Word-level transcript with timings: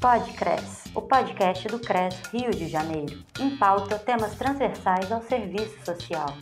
Podcres, 0.00 0.84
o 0.94 1.02
podcast 1.02 1.68
do 1.68 1.78
CRES 1.78 2.14
Rio 2.32 2.50
de 2.52 2.66
Janeiro, 2.70 3.22
em 3.38 3.54
pauta 3.58 3.98
temas 3.98 4.34
transversais 4.34 5.12
ao 5.12 5.20
serviço 5.20 5.76
social. 5.84 6.34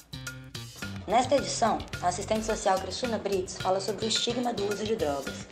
Nesta 1.08 1.34
edição, 1.34 1.78
a 2.00 2.06
assistente 2.06 2.46
social 2.46 2.78
Cristina 2.78 3.18
Brits 3.18 3.58
fala 3.58 3.80
sobre 3.80 4.04
o 4.04 4.08
estigma 4.08 4.54
do 4.54 4.64
uso 4.72 4.84
de 4.84 4.94
drogas. 4.94 5.48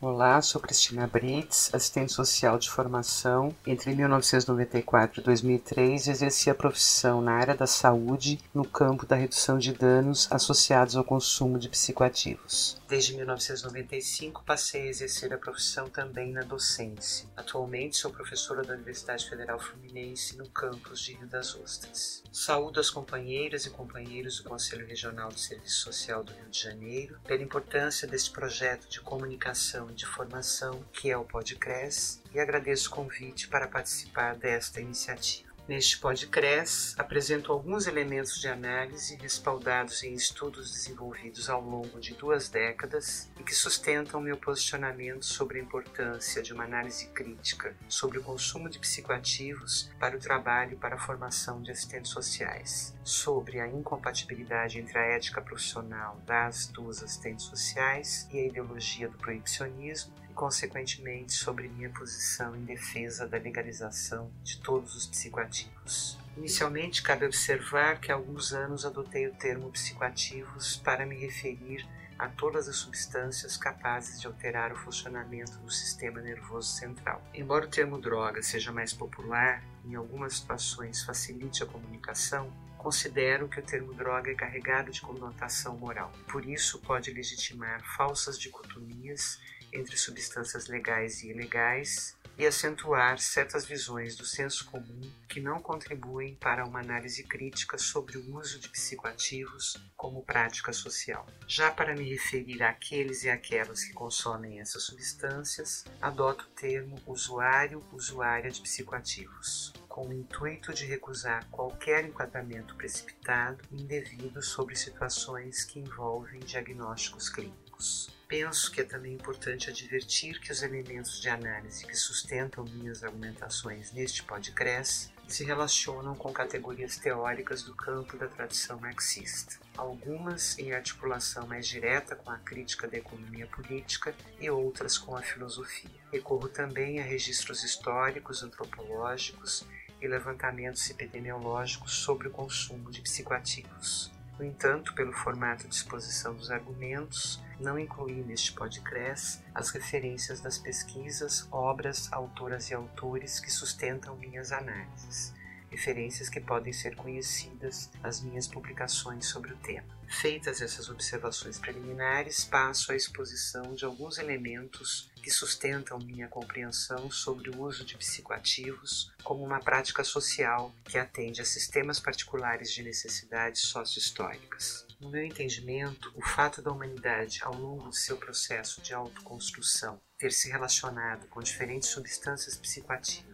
Olá, 0.00 0.40
sou 0.40 0.58
Cristina 0.58 1.06
Brits, 1.06 1.70
assistente 1.74 2.12
social 2.12 2.58
de 2.58 2.70
formação. 2.70 3.54
Entre 3.66 3.94
1994 3.94 5.20
e 5.20 5.24
2003, 5.24 6.08
exerci 6.08 6.48
a 6.48 6.54
profissão 6.54 7.20
na 7.20 7.32
área 7.32 7.54
da 7.54 7.66
saúde, 7.66 8.38
no 8.54 8.66
campo 8.66 9.04
da 9.04 9.16
redução 9.16 9.58
de 9.58 9.72
danos 9.72 10.28
associados 10.30 10.96
ao 10.96 11.04
consumo 11.04 11.58
de 11.58 11.68
psicoativos. 11.68 12.78
Desde 12.94 13.16
1995, 13.16 14.44
passei 14.44 14.82
a 14.82 14.86
exercer 14.86 15.34
a 15.34 15.36
profissão 15.36 15.90
também 15.90 16.30
na 16.30 16.42
docência. 16.42 17.28
Atualmente, 17.36 17.96
sou 17.96 18.12
professora 18.12 18.62
da 18.62 18.74
Universidade 18.74 19.28
Federal 19.28 19.58
Fluminense 19.58 20.36
no 20.36 20.48
campus 20.48 21.00
de 21.00 21.14
Rio 21.14 21.26
das 21.26 21.56
Ostras. 21.56 22.22
Saúdo 22.30 22.78
as 22.78 22.90
companheiras 22.90 23.66
e 23.66 23.70
companheiros 23.70 24.36
do 24.36 24.48
Conselho 24.48 24.86
Regional 24.86 25.30
de 25.30 25.40
Serviço 25.40 25.80
Social 25.80 26.22
do 26.22 26.32
Rio 26.32 26.48
de 26.48 26.62
Janeiro 26.62 27.18
pela 27.26 27.42
importância 27.42 28.06
deste 28.06 28.30
projeto 28.30 28.88
de 28.88 29.00
comunicação 29.00 29.92
de 29.92 30.06
formação 30.06 30.80
que 30.92 31.10
é 31.10 31.16
o 31.16 31.24
Podcres 31.24 32.22
e 32.32 32.38
agradeço 32.38 32.90
o 32.90 32.94
convite 32.94 33.48
para 33.48 33.66
participar 33.66 34.36
desta 34.36 34.80
iniciativa. 34.80 35.53
Neste 35.66 35.96
podcast, 35.96 36.94
apresento 37.00 37.50
alguns 37.50 37.86
elementos 37.86 38.38
de 38.38 38.46
análise 38.48 39.16
respaldados 39.16 40.02
em 40.02 40.12
estudos 40.12 40.70
desenvolvidos 40.70 41.48
ao 41.48 41.62
longo 41.62 41.98
de 41.98 42.12
duas 42.12 42.50
décadas 42.50 43.32
e 43.40 43.42
que 43.42 43.54
sustentam 43.54 44.20
meu 44.20 44.36
posicionamento 44.36 45.24
sobre 45.24 45.58
a 45.58 45.62
importância 45.62 46.42
de 46.42 46.52
uma 46.52 46.64
análise 46.64 47.06
crítica 47.14 47.74
sobre 47.88 48.18
o 48.18 48.22
consumo 48.22 48.68
de 48.68 48.78
psicoativos 48.78 49.90
para 49.98 50.14
o 50.14 50.20
trabalho 50.20 50.74
e 50.74 50.76
para 50.76 50.96
a 50.96 51.00
formação 51.00 51.62
de 51.62 51.70
assistentes 51.70 52.10
sociais, 52.10 52.94
sobre 53.02 53.58
a 53.58 53.66
incompatibilidade 53.66 54.78
entre 54.78 54.98
a 54.98 55.16
ética 55.16 55.40
profissional 55.40 56.20
das 56.26 56.66
duas 56.66 57.02
assistentes 57.02 57.46
sociais 57.46 58.28
e 58.30 58.38
a 58.38 58.46
ideologia 58.46 59.08
do 59.08 59.16
proibicionismo 59.16 60.12
consequentemente, 60.34 61.32
sobre 61.32 61.68
minha 61.68 61.90
posição 61.90 62.56
em 62.56 62.64
defesa 62.64 63.26
da 63.26 63.38
legalização 63.38 64.30
de 64.42 64.60
todos 64.60 64.94
os 64.94 65.06
psicoativos. 65.06 66.18
Inicialmente, 66.36 67.02
cabe 67.02 67.24
observar 67.24 68.00
que 68.00 68.10
há 68.10 68.14
alguns 68.14 68.52
anos 68.52 68.84
adotei 68.84 69.26
o 69.28 69.34
termo 69.34 69.70
psicoativos 69.70 70.76
para 70.76 71.06
me 71.06 71.16
referir 71.16 71.86
a 72.18 72.28
todas 72.28 72.68
as 72.68 72.76
substâncias 72.76 73.56
capazes 73.56 74.20
de 74.20 74.26
alterar 74.26 74.72
o 74.72 74.76
funcionamento 74.76 75.58
do 75.58 75.70
sistema 75.70 76.20
nervoso 76.20 76.68
central. 76.68 77.22
Embora 77.34 77.66
o 77.66 77.70
termo 77.70 77.98
droga 78.00 78.42
seja 78.42 78.72
mais 78.72 78.92
popular, 78.92 79.62
em 79.84 79.94
algumas 79.94 80.34
situações 80.34 81.02
facilite 81.02 81.62
a 81.62 81.66
comunicação, 81.66 82.52
considero 82.78 83.48
que 83.48 83.58
o 83.58 83.62
termo 83.62 83.94
droga 83.94 84.30
é 84.30 84.34
carregado 84.34 84.92
de 84.92 85.00
conotação 85.00 85.76
moral. 85.76 86.12
Por 86.30 86.44
isso, 86.44 86.78
pode 86.80 87.12
legitimar 87.12 87.82
falsas 87.96 88.38
dicotomias 88.38 89.40
entre 89.74 89.96
substâncias 89.96 90.68
legais 90.68 91.22
e 91.22 91.30
ilegais 91.30 92.16
e 92.36 92.46
acentuar 92.46 93.18
certas 93.18 93.64
visões 93.64 94.16
do 94.16 94.24
senso 94.24 94.64
comum 94.66 95.10
que 95.28 95.40
não 95.40 95.60
contribuem 95.60 96.34
para 96.34 96.64
uma 96.64 96.80
análise 96.80 97.22
crítica 97.22 97.78
sobre 97.78 98.18
o 98.18 98.36
uso 98.36 98.58
de 98.58 98.68
psicoativos 98.68 99.76
como 99.96 100.24
prática 100.24 100.72
social. 100.72 101.26
Já 101.46 101.70
para 101.70 101.94
me 101.94 102.08
referir 102.08 102.62
àqueles 102.62 103.22
e 103.24 103.30
aquelas 103.30 103.84
que 103.84 103.92
consomem 103.92 104.60
essas 104.60 104.82
substâncias, 104.84 105.84
adoto 106.00 106.44
o 106.44 106.60
termo 106.60 107.00
usuário-usuária 107.06 108.50
de 108.50 108.60
psicoativos 108.60 109.72
com 109.94 110.08
o 110.08 110.12
intuito 110.12 110.74
de 110.74 110.84
recusar 110.86 111.48
qualquer 111.50 112.04
enquadramento 112.04 112.74
precipitado 112.74 113.62
e 113.70 113.80
indevido 113.80 114.42
sobre 114.42 114.74
situações 114.74 115.62
que 115.62 115.78
envolvem 115.78 116.40
diagnósticos 116.40 117.28
clínicos. 117.28 118.10
Penso 118.36 118.72
que 118.72 118.80
é 118.80 118.84
também 118.84 119.12
importante 119.12 119.70
advertir 119.70 120.40
que 120.40 120.50
os 120.50 120.60
elementos 120.60 121.20
de 121.20 121.28
análise 121.28 121.86
que 121.86 121.94
sustentam 121.94 122.64
minhas 122.64 123.04
argumentações 123.04 123.92
neste 123.92 124.24
podcast 124.24 125.14
se 125.28 125.44
relacionam 125.44 126.16
com 126.16 126.32
categorias 126.32 126.96
teóricas 126.96 127.62
do 127.62 127.76
campo 127.76 128.16
da 128.16 128.26
tradição 128.26 128.80
marxista, 128.80 129.60
algumas 129.76 130.58
em 130.58 130.72
articulação 130.72 131.46
mais 131.46 131.68
direta 131.68 132.16
com 132.16 132.28
a 132.28 132.38
crítica 132.38 132.88
da 132.88 132.96
economia 132.96 133.46
política 133.46 134.12
e 134.40 134.50
outras 134.50 134.98
com 134.98 135.16
a 135.16 135.22
filosofia. 135.22 136.00
Recorro 136.12 136.48
também 136.48 136.98
a 136.98 137.04
registros 137.04 137.62
históricos, 137.62 138.42
antropológicos 138.42 139.64
e 140.02 140.08
levantamentos 140.08 140.90
epidemiológicos 140.90 141.92
sobre 141.92 142.26
o 142.26 142.32
consumo 142.32 142.90
de 142.90 143.00
psicoativos. 143.00 144.12
No 144.36 144.44
entanto, 144.44 144.92
pelo 144.92 145.12
formato 145.12 145.68
de 145.68 145.74
exposição 145.76 146.34
dos 146.34 146.50
argumentos, 146.50 147.40
não 147.60 147.78
incluí 147.78 148.22
neste 148.22 148.52
podcast 148.52 149.40
as 149.54 149.70
referências 149.70 150.40
das 150.40 150.58
pesquisas, 150.58 151.48
obras, 151.50 152.12
autoras 152.12 152.70
e 152.70 152.74
autores 152.74 153.40
que 153.40 153.50
sustentam 153.50 154.16
minhas 154.16 154.52
análises 154.52 155.32
referências 155.74 156.28
que 156.28 156.40
podem 156.40 156.72
ser 156.72 156.94
conhecidas 156.94 157.90
nas 158.00 158.20
minhas 158.20 158.46
publicações 158.46 159.26
sobre 159.26 159.52
o 159.52 159.56
tema. 159.56 159.88
Feitas 160.06 160.62
essas 160.62 160.88
observações 160.88 161.58
preliminares, 161.58 162.44
passo 162.44 162.92
à 162.92 162.96
exposição 162.96 163.74
de 163.74 163.84
alguns 163.84 164.18
elementos 164.18 165.10
que 165.24 165.30
sustentam 165.30 165.98
minha 165.98 166.28
compreensão 166.28 167.10
sobre 167.10 167.48
o 167.48 167.62
uso 167.62 167.82
de 167.82 167.96
psicoativos 167.96 169.10
como 169.22 169.42
uma 169.42 169.58
prática 169.58 170.04
social 170.04 170.70
que 170.84 170.98
atende 170.98 171.40
a 171.40 171.46
sistemas 171.46 171.98
particulares 171.98 172.70
de 172.70 172.82
necessidades 172.82 173.62
sociohistóricas. 173.62 174.86
No 175.00 175.08
meu 175.08 175.24
entendimento, 175.24 176.12
o 176.14 176.20
fato 176.20 176.60
da 176.60 176.70
humanidade, 176.70 177.38
ao 177.42 177.54
longo 177.54 177.88
de 177.88 177.96
seu 177.96 178.18
processo 178.18 178.82
de 178.82 178.92
autoconstrução, 178.92 179.98
ter 180.18 180.30
se 180.30 180.50
relacionado 180.50 181.26
com 181.28 181.40
diferentes 181.40 181.88
substâncias 181.88 182.58
psicoativas 182.58 183.33